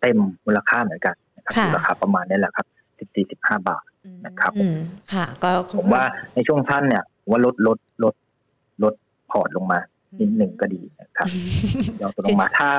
[0.00, 2.66] เต็มมูลค่าเหมือนกันนะครับราคาประมาณนี้แหละครับ
[2.98, 3.84] สิบสี่สิบห้าบาท
[4.26, 4.52] นะครับ
[5.12, 8.14] ค่ะ ก็ผมว่าในช่วงสั้นเนี่ยว่าลดลดลด
[8.82, 8.94] ลด
[9.30, 9.78] พอร์ตลงมา
[10.20, 11.28] นิดหนึ่งก็ดีนะครับ
[12.00, 12.70] ย่อตัวลงมาถ้า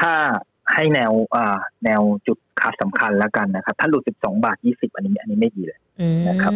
[0.00, 0.12] ถ้า
[0.72, 5.78] ให้แนวอ่าแนวจุดขาดสำคัญแล้วกันนะครับ ถ้าหลุดสิบสองบาทยี่สิบอันนี้ อันนี้ไม่ดีเลย
[6.28, 6.52] นะครับ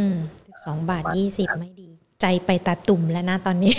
[0.47, 1.87] สิบสองบาทยี่สิบไม่ดี
[2.23, 3.75] ใจไปตาตุ่มแล้วนะตอนนี้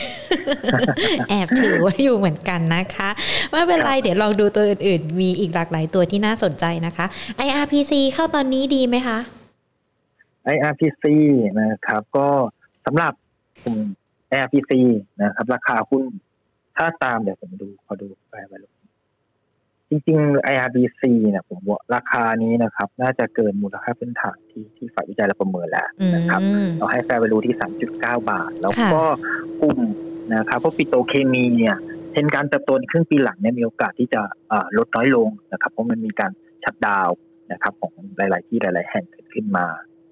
[1.30, 3.10] แอบถือว่าอยู่เหมือนกันนะคะ
[3.51, 7.05] ไม่เป็นไรเดี๋ยวลองดูตัวอื่นๆ มีอีกหลากหลายตัวที่น่าสนใจนะคะ
[7.47, 9.18] IRPC เข้าตอนนี้ดีไหมคะ
[10.55, 11.05] IRPC
[11.60, 12.28] นะครับ ก็
[12.86, 13.14] สำหรับ
[13.64, 13.78] กลุ่ม
[14.36, 14.72] IRPC
[15.22, 16.03] นะครับ ราคาหุ้น
[16.76, 18.66] ถ้าตามเดี๋ยวผมดูขอดูไปไปล
[19.90, 26.42] จริงๆ IRBC เนี่ยผมว่าราคานี้นะครับ น่าจะเกินมูลค่าพื้นฐานที่ที่ฝ่ายวิจัยเราประเมินแล้วนะครับ
[26.78, 27.56] เราให้แฟร์วลูที่
[27.92, 29.02] 3.9 บาท แล้วก็
[29.62, 29.80] กลุ่ม
[30.36, 31.76] นะครับพวกปิโตเคมีเนี่ย
[32.14, 34.22] เห็นการเติบโตในครึ่งปีหลังเนี่ยมีโอกาสที่จะ
[34.78, 36.32] ลดน้อยลงนะครับเพราะมันมีการ
[36.64, 37.10] ชัดดาว
[37.52, 39.66] นะครับของหลาย ๆ ที่หลาย ๆ แห่งเกิดขึ้นมา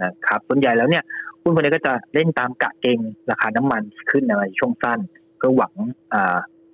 [0.03, 1.03] นะครับส่วนใหญ่แล้วเนี่ย
[1.41, 2.99] หุ้นพวกนี้ก็จะเล่นตามกะเกง
[3.31, 4.99] ราคาน้ำมันขึ้นในช่วงสั้น
[5.37, 5.73] เพื่อหวัง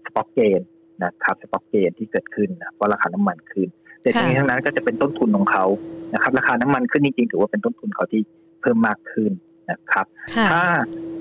[0.05, 0.61] สปอตเกน
[1.03, 3.67] นะครับสปอตเกนที่เกิดขึ้นนะเพราะราคาน้ำมันขึ้น
[4.01, 5.65] แต่ทั้งนี้ทั้งนั้นก็จะเป็นต้นทุนของเขา
[6.13, 8.21] นะครับ ราคาน้ำมันขึ้นจริงๆถือว่าเป็นต้นทุนเขาที่
[8.61, 9.31] เพิ่มมากขึ้น
[9.71, 10.05] นะครับ
[10.51, 10.63] ถ้า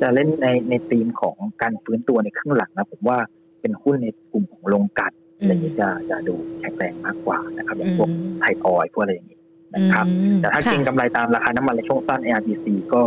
[0.00, 3.18] จะเล่นในในธีมของการฟื้นตัวในครึ่งหลังนะผมว่า
[3.60, 8.10] เป็นหุ้นในกลุ่มของโรงกัดอะไรอย่างนี้จะจะดูแข็งแรงมากกว่านะครับอย่างพวก
[8.40, 9.38] ไทยออยพวกอะไรอย่างนี้
[9.74, 10.06] นะครับ
[10.40, 13.00] แต่ถ้าเก็งกำไรตามราคาน้ำมันในช่วงสั้น ARBC ก็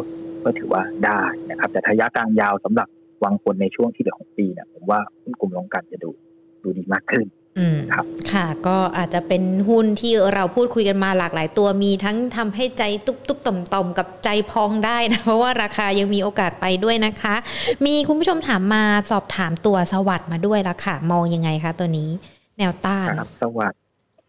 [0.43, 2.87] ก็ถือว่าได้นะครับ แต่ระยะกลางยาวสำหรับ
[3.23, 6.11] วางผลในช่วงที่เหลือของปีเนี่ยผมว่าหุ้นกลุ่มโรงกันจะดู
[6.65, 7.27] ดูดีมากขึ้น
[7.91, 17.35] ครับค่ะก็อาจจะเป็นหุ้นที่เราพูดคุยกันมาหลากหลายตัว มีทั้งทำให้ใจตุ๊บตุ๊บต่อมต่อมกับใจพองได้นะ เพราะว่าราคายังมีโอกาสไปด้วยนะคะ
[17.85, 22.09] มีคุณผู้ชมถามมาสอบถามตัวสวัสด์มาด้วยละค่ะ มองยังไงคะตัวนี้
[22.57, 23.07] แนวต้าน
[23.41, 23.79] สวัสด์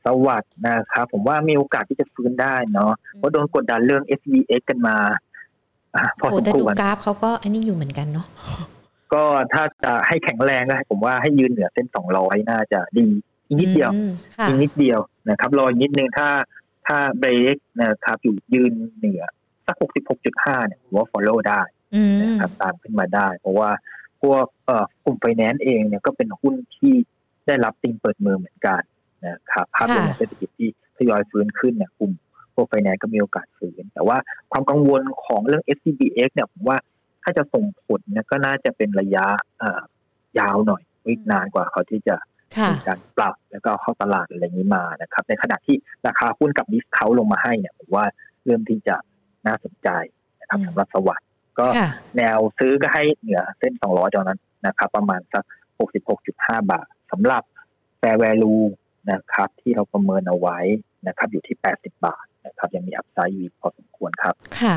[0.04, 4.96] สวัสด์นะครับผมว่ามีโอกาสที่จะฟื้นได้เนาะเพราะโดนกดดันเรื่อง SVX กันมา
[6.20, 8.26] พอสมควรแต่ดูกราฟเขาก็อันนี้อยู่เหมือนกันเนาะ
[9.12, 13.06] ก็ถ้าจะให้แข็งแรงก็ผมว่าให้ยืนเหนือเส้นสองร้อยน่าจะดี
[13.46, 13.90] อีกนิดเดียว
[14.46, 15.00] อีกนิดเดียว
[15.30, 16.28] นะครับ รออีกนิดนึงถ้า
[16.86, 19.22] ถ้าเบรกนะครับอยู่ยืนเหนือ
[19.66, 21.62] สักหกสิบหกจุดห้าเนี่ยผมว่า follow ได้
[22.22, 23.70] นะครับตามขึ้นมาได้ เพราะว่า
[24.22, 26.94] พวกเอ่อกลุ่มไฟแนนซ์เองเนี่ยก็เป็นหุ้นที่
[27.46, 28.80] ได้รับติงเปิดมือเหมือนกัน
[29.26, 32.12] นะครับภาพรวมเศรษฐกิจที่ทยอยฟื้นขึ้นเนี่ยกลุ่ม
[32.54, 34.16] พวกไฟแนนซ์ก็มีโอกาสฟื้น แต่ว่า
[34.52, 36.78] ความกังวลของเรื่อง SCBX เนี่ยผมว่า
[37.28, 39.26] ถ้าจะส่งผลเนี่ยก็น่าจะเป็นระยะ
[40.38, 42.16] ยาวหน่อยอีกนานกว่าเขาที่จะ
[42.72, 48.04] มีการปรับแล้วก็เข้าตลาดอะไรนี้มานะครับ ในขณะที่ราคาหุ้นกับดิสเขาลงมาให้เนี่ยผมว่า
[48.44, 48.96] เริ่มที่จะ
[49.46, 49.88] น่าสนใจ
[50.40, 51.66] นะครับสำหรับสวัสด์ก็
[52.16, 55.44] แนวซื้อก็ให้เหนือเส้น 200จอนั้นนะครับ ประมาณสัก
[56.02, 57.42] 66.5 บาทสำหรับ
[57.98, 58.56] แฟร์แวลู
[59.10, 60.58] นะครับ ที่เราประเมินเอาไว้
[61.06, 64.76] นะครับ อยู่ที่ 80 บาทนะครับ ยังมีอัพไซด์อยู่พอสมควรครับ ค่ะ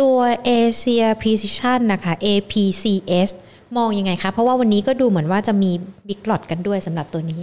[0.00, 0.16] ตัว
[0.48, 3.30] Asia Precision นะคะ APCS
[3.76, 5.70] มองยังไงคะ เพราะว่าวันนี้ก็ดูเหมือนว่าจะมี
[6.08, 7.40] big lot กันด้วยสำหรับตัวนี้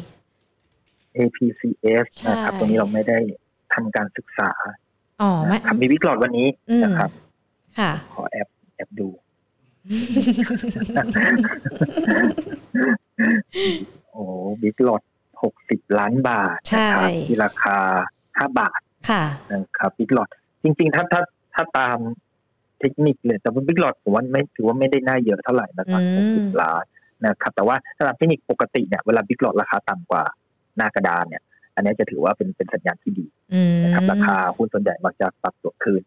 [1.17, 3.17] APCS นะครับตัวนี้เราไม่ได้
[3.73, 4.51] ทำการศึกษา
[5.21, 6.47] อ๋อไม่มี big lot วันนี้
[6.83, 7.09] นะครับ
[7.79, 9.07] ค่ะ ขอแอบแอบดู
[14.11, 14.21] โอ้
[14.61, 15.03] big lot
[15.43, 17.77] หกสิบล้านบาทนะครับที่ราคา
[18.37, 18.79] ห้าบาท
[19.09, 20.29] ค่ะนะครับ big lot
[20.63, 21.21] จริง ๆ ถ้าถ้า
[21.53, 21.97] ถ้าตาม
[22.79, 26.83] เทคนิคเลย แต่ว่า big lot ผมว่าไม่ถือว่าไม่ได้น่าเยอะเท่าไหร่นะครับหกสิบล้าน
[27.25, 30.23] นะครับแต่ว่าสำหรับเทคนิคปกติเนี่ยเวลาบิ๊กหลอดราคาต่ำกว่า
[30.77, 31.41] หน้ากระดานเนี่ย
[31.75, 33.25] อันนี้จะถือว่าเป็นเป็นสัญญาณที่ดี
[33.83, 36.01] นะครับราคาหุ้นส่วนใหญ่มักจะปรับตัวคืน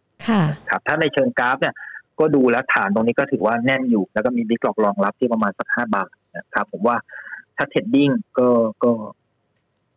[0.70, 1.74] ครับถ้าในเชิงกราฟเนี่ย
[2.18, 6.96] ก็ดูแล้วฐานตรงนี้ก็ถือว่าแน่นอยู่ แล้วก็มีบิ๊กหลอกรองรับที่ประมาณสักห้าบาทนะครับผมว่า
[7.56, 8.48] ถ้าเทรดดิ้งก็
[8.84, 8.92] ก็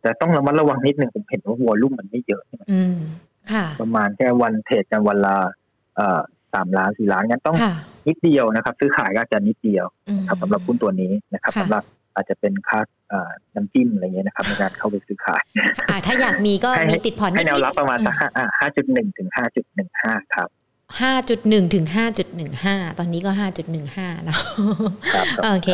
[0.00, 2.62] แต่ต้องระมัดระวังนิดหนึ่งผมเห็นว่าวัวลุ่มมันไม่เยอะใช่ไหม
[3.80, 5.36] ประมาณแค่วันเทรดกันวันละ
[5.96, 6.20] เอ่อ
[6.54, 7.56] สามล้านสี่ล้านงั้นต้อง
[8.08, 9.86] นิดเดียวนะครับ ซื้อขายก็จะนิดเดียว
[10.28, 11.84] ครับสำหรับหุ้นตัวนี้นะครับสำหรับ
[12.14, 12.80] อาจจะเป็นค่า
[13.54, 15.42] น้ำจิ้มอะไรเงี้ยนะครับในการเข้าไปซื้อขาย
[16.06, 18.14] ถ้าอยากมีก็มีติดผ่อนให้แนวรับประมาณสัก
[18.58, 20.48] ห้าจุดหนึ่งถึงห้าจุดหนึ่งห้าครับ
[21.00, 24.40] ห้าจุดหนึ่งถึงห้าจุดหนึ่งห้าตอนนี้ก็ห้าจุดหนึ่งห้าเนาะ
[25.44, 25.68] โอเค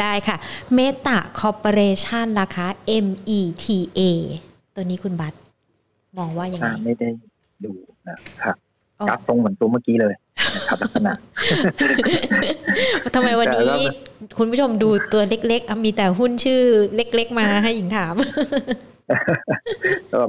[0.00, 0.36] ได้ค่ะ
[0.74, 2.66] เมตาคอร์ปอเรชันราคา
[3.04, 4.00] META
[4.74, 5.34] ตัวนี้คุณบัต
[6.18, 7.08] มองว่ายังไงไม่ได้
[7.64, 7.72] ดู
[8.08, 8.56] นะครับ
[9.08, 10.14] กราฟตรงเหมือนตัวเมื่อกี้เลย
[10.54, 11.12] นะครับลักษณะ
[13.14, 13.74] ทำไมวันนี้
[14.38, 16.60] คุณผู้ชมดูตัวเล็กๆ มีแต่หุ้นชื่อ
[16.96, 18.14] เล็ก ๆ มาให้หญิงถาม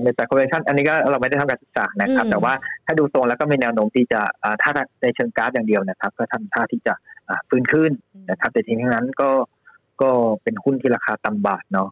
[0.02, 2.54] เมตาคอร์เรชันอันนี้ก็เราไม่ได้ทำการศึกษานะครับ แต่ว่า
[2.86, 4.22] ถ้าดูทรงแล้วก็มีแนวโน้มที่จะ
[4.62, 6.94] ถ้าในเชิงการ์ดอย่างเดียวนะครับ ก็ทำท่าที่จะ
[7.50, 7.92] ฟื้นขึ้น
[8.32, 9.30] นะครับ แต่ทีนี้นั้นก็
[10.02, 10.10] ก็
[10.44, 11.90] เป็นหุ้นที่ราคาต่ำบาทเนาะ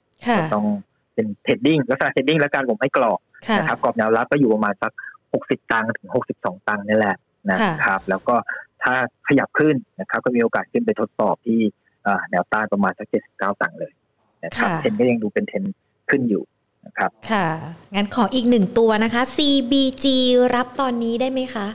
[0.54, 0.66] ต้อง
[1.14, 3.20] เป็น trading ลักษณะ trading และการผมให้กรอบ
[3.58, 4.92] นะครับกรอบแนวรับก็อยู่ประมาณสัก
[5.34, 7.16] หกสิบตังค์ถึงหกสิบสองตังค์นี่แหละ
[7.50, 8.36] นะครับ แล้วก็
[8.84, 8.94] ถ้า
[9.28, 11.60] ขยับขึ้นนะครับ ก็มีโอกาสขึ้นไปทดสอบที่
[12.30, 13.94] แนวต้านประมาณสักเจ็ดสิบเก้าตังค์เลย
[14.46, 15.64] นะครับเทนก็ยังดูเป็นเทน
[16.10, 16.44] ขึ้นอยู่
[16.86, 17.48] นะครับ ค่ะ
[17.96, 20.06] งั้นขออีกหนึ่งตัวนะคะ CBG
[20.56, 21.68] รับตอนนี้ได้ไหมคะ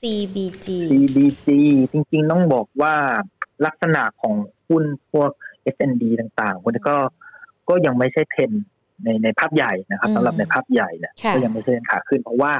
[0.00, 1.46] CBG CBG
[1.92, 2.94] จริงๆต้องบอกว่า
[3.66, 4.34] ลักษณะของ
[4.68, 5.30] หุ้นพวก
[5.74, 6.96] SND ต่างๆมันก็
[7.68, 8.50] ก็ยังไม่ใช่เทน
[9.04, 12.52] ในในภาพใหญ่นะครับสำหรับในภาพใหญ่เนี่ยก็ยังไม่ใช่ขาขึ้น เพราะว่า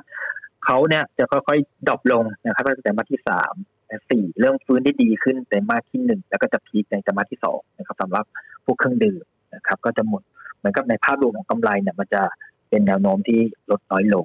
[0.67, 3.55] เขาเนี่ยจะค่อยๆ drop ลงนะครับตั้งไตรมาสที่สาม
[3.87, 8.25] ไตรสี่เริ่มฟื้นได้ดีขึ้นไตรมาสที่หนึ่งแล้วก็จะ peak ในไตรมาสที่สองนะครับสำหรับ
[8.65, 9.23] พวกเครื่องดื่ม
[9.55, 10.23] นะครับ ก็จะหมด
[10.59, 12.23] เหมือนกับในภาพรวมของกำไรเนี่ยมันจะ
[12.69, 13.41] เป็นแนวโน้มที่
[13.71, 14.25] ลดน้อยลง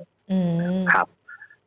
[0.94, 1.08] ครับ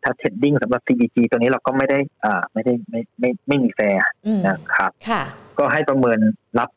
[0.02, 4.00] ถ้า trading สำหรับ CBG ตัวนี้เราก็ไม่ได้อ่าไม่ได้ไม่ไม่ไม่มีแฟร์
[4.46, 4.90] นะครับ
[5.58, 6.18] ก็ให้ประเมิน
[6.58, 6.70] รับ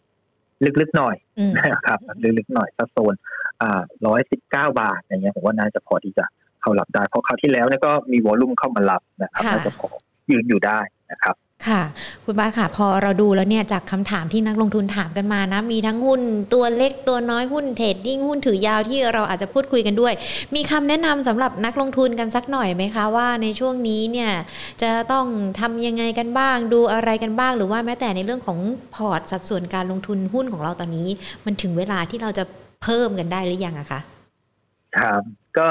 [0.82, 3.14] ลึกๆหน่อยอืมนะครับลึกๆหน่อยสักโซน
[3.62, 6.26] อ่าร้อยสิบเก้าบาทอย่างเงี้ยผมว่าน่าจะพอที่จะ
[6.66, 9.88] เข้ารับได้ เพราะคราวที่แล้วเนี่ยก็มี volume เข้ามารับนะครับค่ะน่าจะพอ
[10.32, 10.80] ยืนอยู่ได้
[11.12, 11.36] นะครับ
[11.68, 11.82] ค่ะ
[12.26, 16.22] คุณบาสค่ะพอเราดูแล้วเนี่ยจากคำถามที่นักลงทุนถามกันมานะ มีทั้งหุ้น
[16.54, 20.14] ตัวเล็กตัวน้อยหุ้น trading หุ้นถือยาวที่เราอาจจะพูดคุยกันด้วย
[20.56, 24.32] มีคำแนะนำสำหรับนักลงทุนกันสักหน่อยไหมคะว่าในช่วงนี้เนี่ย
[24.82, 25.26] จะต้อง
[25.60, 28.60] ทำยังไงกันบ้าง ดูอะไรกันบ้าง หรือว่าแม้แต่ในเรื่องของ
[28.96, 31.08] พอร์ตสัดส่วนการลงทุนหุ้นของเราตอนนี้
[31.46, 32.44] มันถึงเวลาที่เราจะ
[32.84, 34.00] เพิ่มกันได้หรือยังอะคะ
[34.98, 35.22] ครับ
[35.58, 35.68] ก็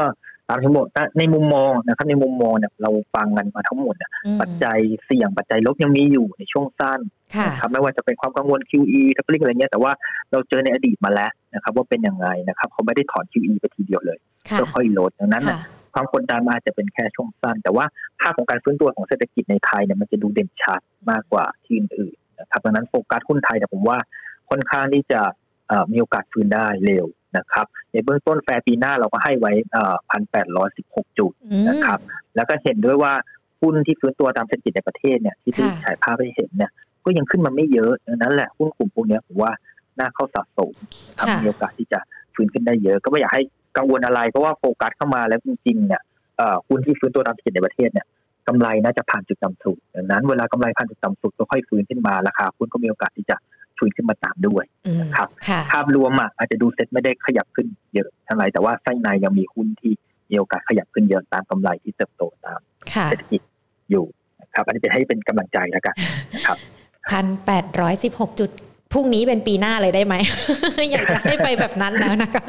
[0.49, 7.01] ตามทั้งหมดนะในมุมมองนะครับในมุมมองเนี่ยเราฟังกันมาทั้งหมดเนี่ยอืมปัจจัยเสี่ยงปัจจัยลบยังมีอยู่ในช่วงสั้น
[7.35, 9.93] ค่ะนะครับไม่ว่าจะเป็นความกังวล QE ทับลิกอะไรเงี้ยแต่ว่า
[10.33, 14.19] เราเจอในอดีตมาแล้วนะครับ ว่าเป็นยังไงนะครับเขาไม่ได้ถอน QE ไปทีเดียวเลย
[14.49, 17.85] ค่ะค่อยๆลดดังนั้นน่ะค่ะความกดดันมันอาจจะเป็นแค่ช่วงสั้น แต่ว่า
[18.21, 20.81] ภาพของการฟื้นตัวของเศรษฐกิจในไทยเนี่ยมันจะดูเด่นชัด
[21.11, 23.99] มากกว่าที่อื่นๆนะครับดังนั้นโฟกัสหุ้นไทยเนี่ยผมว่า
[24.51, 25.21] ค่อนข้างที่จะ
[25.69, 27.07] เอ่อมีโอกาสฟื้นได้เร็ว
[27.37, 29.53] นะครับ ในเบื้องต้นแฟร์ปีหน้าเราก็ให้ไว้
[30.11, 31.99] พันแปดร้อยสิบหกจุดอืมนะครับ
[32.37, 33.13] แล้วก็เห็นด้วยว่า
[33.61, 36.71] หุ้นที่ฟื้นตัวตามเศรษฐกิจในประเทศเนี่ยที่ที่ค่ะฉายภาพให้เห็นเนี่ย
[37.05, 39.53] ก็ยังขึ้นมาไม่เยอะดังนั้นแหละหุ้นกลุ่มพวกเนี้ยผมว่า
[39.99, 40.73] น่าเข้าสะสม
[41.09, 41.99] นะครับค่ะมีโอกาสที่จะ
[42.35, 43.43] ฟื้นขึ้นได้เยอะ ก็ไม่อยากให้
[43.77, 46.03] กังวลอะไรเพราะว่าโฟกัสเข้ามาแล้วจริงๆเนี่ย
[46.37, 48.07] เอ่อหุ้นที่ฟื้นตัวตามเศรษฐกิจในประเทศเนี่ย
[48.49, 53.37] กำไรน่าจะผ่านจุดต่ำสุดดังนั้นเวลากำไรผ่านจุดต่ำสุดก็ค่อยฟื้นขึ้นมาราคาหุ้นก็มีโอกาสที่จะ
[53.85, 59.93] ฟื้นขึ้นมาตามด้วยอืมครับค่ะภาพรวมอะอาจจะดูเซ็ตไม่ได้ขยับขึ้นเยอะเท่าไหร่แต่ว่าไส้ในยังมีหุ้นที่
[60.31, 62.61] มีโอกาสขยับขึ้นเยอะตามกำไรที่เติบโตตาม
[62.93, 63.41] ค่ะเศรษฐกิจ
[63.91, 64.05] อยู่
[64.41, 65.95] นะครับ อันนี้จะให้เป็นกำลังใจแล้วกัน
[66.35, 66.59] นะครับ
[67.11, 68.51] พันแปดร้อยสิบหกจุด
[68.95, 70.15] พรุ่งนี้เป็นปีหน้าเลยได้ไหม
[70.93, 72.45] อยากจะให้ไปแบบนั้นแล้วนะคะ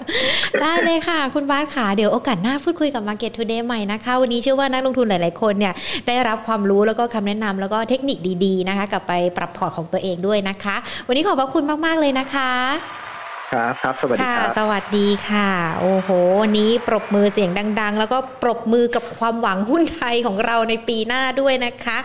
[0.62, 5.74] ได้เลยค่ะ คุณบาสขาเดี๋ยวโอกาสหน้าพูดคุยกับ Market Today ใหม่นะคะ วันนี้เชื่อว่านักลงทุนหลาย ๆ คนเนี่ย
[6.08, 10.76] ได้รับความรู้แล้วก็คำแนะนำแล้วก็เทคนิคดี ๆ นะคะ กลับไปปรับพอร์ตของตัวเองด้วยนะคะ
[11.08, 13.05] วันนี้ขอบพระคุณมาก ๆ เลยนะคะ
[13.52, 16.10] ครับครับสวัสดีค่ะครับสวัสดีค่ะ โอ้โห
[16.42, 17.50] วันนี้ปรบมือเสียง
[17.82, 21.98] ดัง ๆ แล้วก็ปรบมือกับความหวังหุ้นไทยของเราในปีหน้าด้วยนะคะ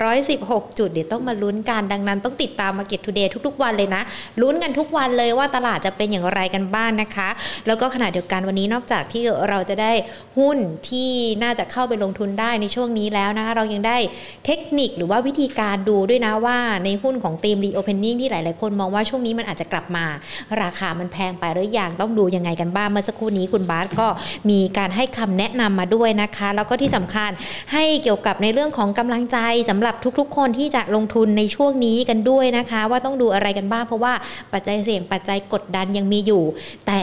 [0.00, 4.02] 1,816 จุด เดี๋ยวต้องมาลุ้นกันดังนั้นต้องติดตาม Market Today ทุก ๆ วันเลยนะ
[4.40, 7.28] ลุ้นกันทุกวันเลยว่าตลาดจะเป็นอย่างไรกันบ้างนะคะ
[7.66, 9.92] แล้วก็ขณะเดียวกันวันนี้นอกจากที่เราจะได้
[10.38, 10.58] หุ้น
[10.88, 11.10] ที่
[11.42, 13.98] น่าจะเข้าไปลงทุนได้ในช่วงนี้แล้วนะคะเรายังได้
[14.46, 20.06] เทคนิคหรือว่าวิธีการดูด้วยนะว่าในหุ้นของทีม reopening ที่หลาย ๆ คนมองว่าช่วงนี้มันอาจจะกลับมา
[20.62, 24.08] ราคามันแพงไปหรือยังต้องดูยังไงกันบ้างเมื่อสักครู่นี้คุณบาสก็
[24.50, 27.30] มีการให้คำแนะนำมาด้วยนะคะ แล้วก็ที่สำคัญ
[27.72, 29.38] ให้เกี่ยวกับในเรื่องของกำลังใจ
[29.70, 34.14] สำหรับทุกๆ คนที่จะลงทุนในช่วงนี้กันด้วยนะคะ ว่าต้องดูอะไรกันบ้างเพราะว่า
[34.52, 36.42] ปัจจัยเสี่ยงปัจจัยกดดันยังมีอยู่
[36.86, 37.02] แต่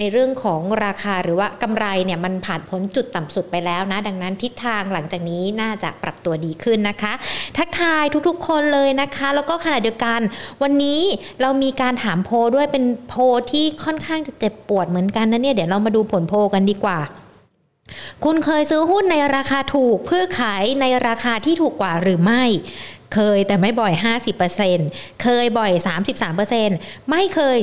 [0.00, 7.12] ในเรื่องของราคาหรือว่ากำไรเนี่ยมันผ่านพ้นจุดต่ำสุดไปแล้วนะ ดังนั้นทิศทางหลังจากนี้น่าจะปรับตัวดีขึ้นนะคะ
[7.56, 10.20] ทักทายทุกๆ คนเลยนะคะ แล้วก็ขณะเดียวกัน
[10.62, 11.00] วันนี้
[11.40, 13.20] เรามีการถามโพลด้วยเป็นโพล
[13.52, 16.98] ที่ค่อนข้างจะเจ็บปวดเหมือนกันนะเนี่ยเดี๋ยวเรามาดูผลโพลกันดีกว่า
[18.24, 22.44] คุณเคยซื้อหุ้นในราคาถูกเพื่อขายในราคาที่ถูกกว่าหรือไม่
[23.14, 23.92] เคยแต่ไม่บ่อย
[24.58, 25.72] 50%เคยบ่อย
[26.40, 27.58] 33%ไม่เคย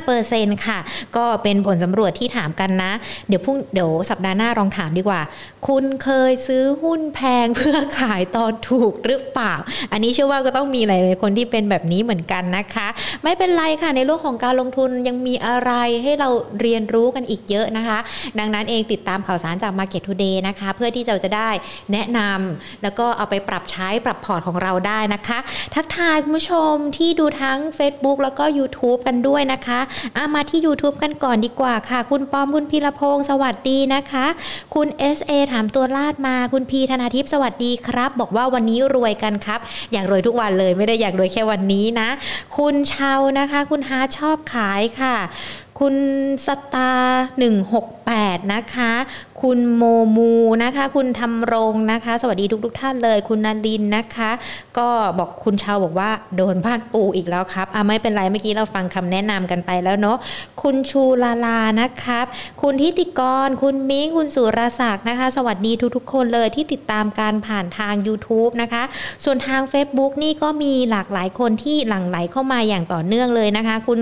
[0.00, 0.78] 15%ค่ะ
[1.16, 2.92] ก็เป็นผลสำรวจที่ถามกันนะ
[3.28, 5.20] เดี๋ยวพรุ่งเดี๋ยวสัปดาห์หน้าลองถามดีกว่า
[5.68, 9.54] คุณเคยซื้อหุ้นแพงเพื่อขายตอนถูกหรือเปล่า
[9.92, 12.88] อันนี้เชื่อว่าก็ต้องมีหลายๆคนที่เป็นแบบนี้เหมือนกันนะคะ
[13.22, 16.28] ไม่เป็นไรค่ะในโลกของการลงทุนยังมีอะไรให้เรา
[16.60, 17.98] เรียนรู้กันอีกเยอะนะคะ
[18.38, 21.50] ดังนั้นเองติดตามข่าวสารจาก Market Today นะคะ เพื่อที่เราจะได้
[21.92, 25.38] แนะนำแล้วก็เอาไปปรับใช้ปรับพอร์ตของเราได้นะคะ
[25.74, 29.80] ทักทายคุณผู้ชมที่ดูทั้ง Facebook แล้วก็ YouTube กันด้วยนะคะ
[30.16, 34.26] อะมาที่ YouTube กันก่อนดีกว่าค่ะ คุณปอมคุณพีรพงศ์สวัสดีนะคะ
[34.74, 39.60] คุณ SA ถามตัวลาดมาคุณพีธนาทิพย์สวัสดีครับ บอกว่าวันนี้รวยกันครับ
[39.92, 42.08] อยากรวยทุกวันเลยไม่ได้อยากรวยแค่วันนี้นะ
[42.56, 45.16] คุณเชานะคะ คุณฮาชอบขายค่ะ
[45.80, 45.94] คุณ
[46.46, 48.92] สตาร์168นะคะ
[49.42, 49.82] คุณโม
[50.16, 50.32] มู
[50.62, 54.30] นะคะ คุณทำรงนะคะ สวัสดีทุกทท่านเลย คุณนาลินนะคะ
[54.78, 54.88] ก็
[55.18, 60.16] บอกคุณชาวบอกว่าโดนบ้านปูอีกแล้วครับอะไม่เป็นไรเมื่อกี้เราฟังคำแนะนำกันไปแล้วเนาะ
[60.62, 62.26] คุณชูลาลานะครับ
[62.62, 68.82] คุณทิติกร คุณมิ้งคุณสุรศักดิ์นะคะ สวัสดีทุกๆ คนเลยที่ติดตามการผ่านทาง YouTube นะคะ
[69.24, 74.00] ส่วนทาง Facebook นี่ก็มีหลากหลายคนที่หลั่งไหลเข้ามาอย่างต่อเนื่องเลยนะคะ คุณ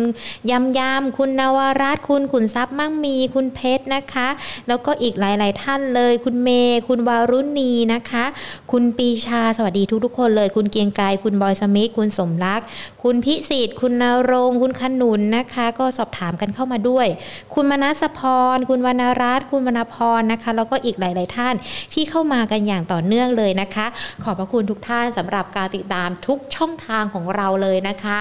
[0.50, 4.28] ยำยำคุณนวรัตคุณขุนทรัพย์มั่งมี คุณเพชรนะคะ
[4.68, 8.24] แล้วก็อีกหลาย ๆ ท่านเลย คุณเมย์คุณวารุณีนะคะ
[8.72, 12.60] คุณปีชาสวัสดีทุกๆคนเลย คุณเกียงไกรคุณบอยสมิธคุณสมรัก
[13.02, 17.06] คุณพิสิทธิ์คุณนรงคุณขนุนนะคะ ก็สอบถามกันเข้ามาด้วย
[17.54, 18.20] คุณมนัสพ
[18.54, 21.54] ร คุณวรรณรัตน์คุณวรรณพรนะคะ แล้วก็อีกหลาย ๆ ท่าน
[21.92, 23.86] ที่เข้ามากันอย่างต่อเนื่องเลยนะคะ
[24.24, 28.20] ขอบพระคุณทุกท่านสำหรับการติดตามทุกช่องทางของเราเลยนะคะ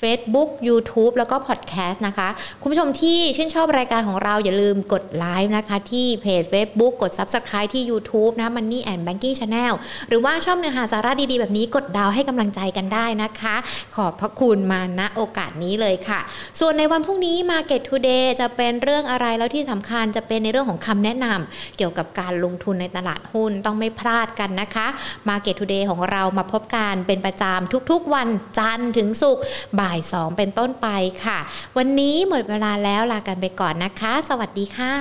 [0.00, 2.28] Facebook YouTube แล้วก็พอดแคสต์นะคะ
[2.60, 9.72] คุณผู้ชมที่ชื่นชอบรายการของเราอย่าลืมกดไลค์นะคะ ที่เพจ Facebook กด Subscribe ที่ YouTube นะ Money and Banking Channel
[10.08, 13.56] หรือว่าชอบเนื้อหาสาระดีๆ แบบนี้กดดาวให้กำลังใจกันได้นะคะ
[13.96, 16.20] ขอบพระคุณมาณโอกาสนี้เลยค่ะ
[16.60, 24.86] ส่วนในวันพรุ่งนี้ Market Today จะเป็นเรื่องอะไรแล้วที่สำคัญจะเป็นในเรื่องของคำแนะนำเกี่ยวกับการลงทุนในตลาดหุ้นต้องไม่พลาดกันนะคะ
[25.28, 28.28] Market Today ของเรามาพบกันเป็นประจำทุกๆวัน
[28.58, 29.42] จันทร์ถึงศุกร์
[29.86, 30.88] บ่าย2เป็นต้นไป
[31.24, 31.38] ค่ะ
[31.76, 34.94] วันนี้หมดเวลาแล้วลากันไปก่อนนะคะ สวัสดีค่ะ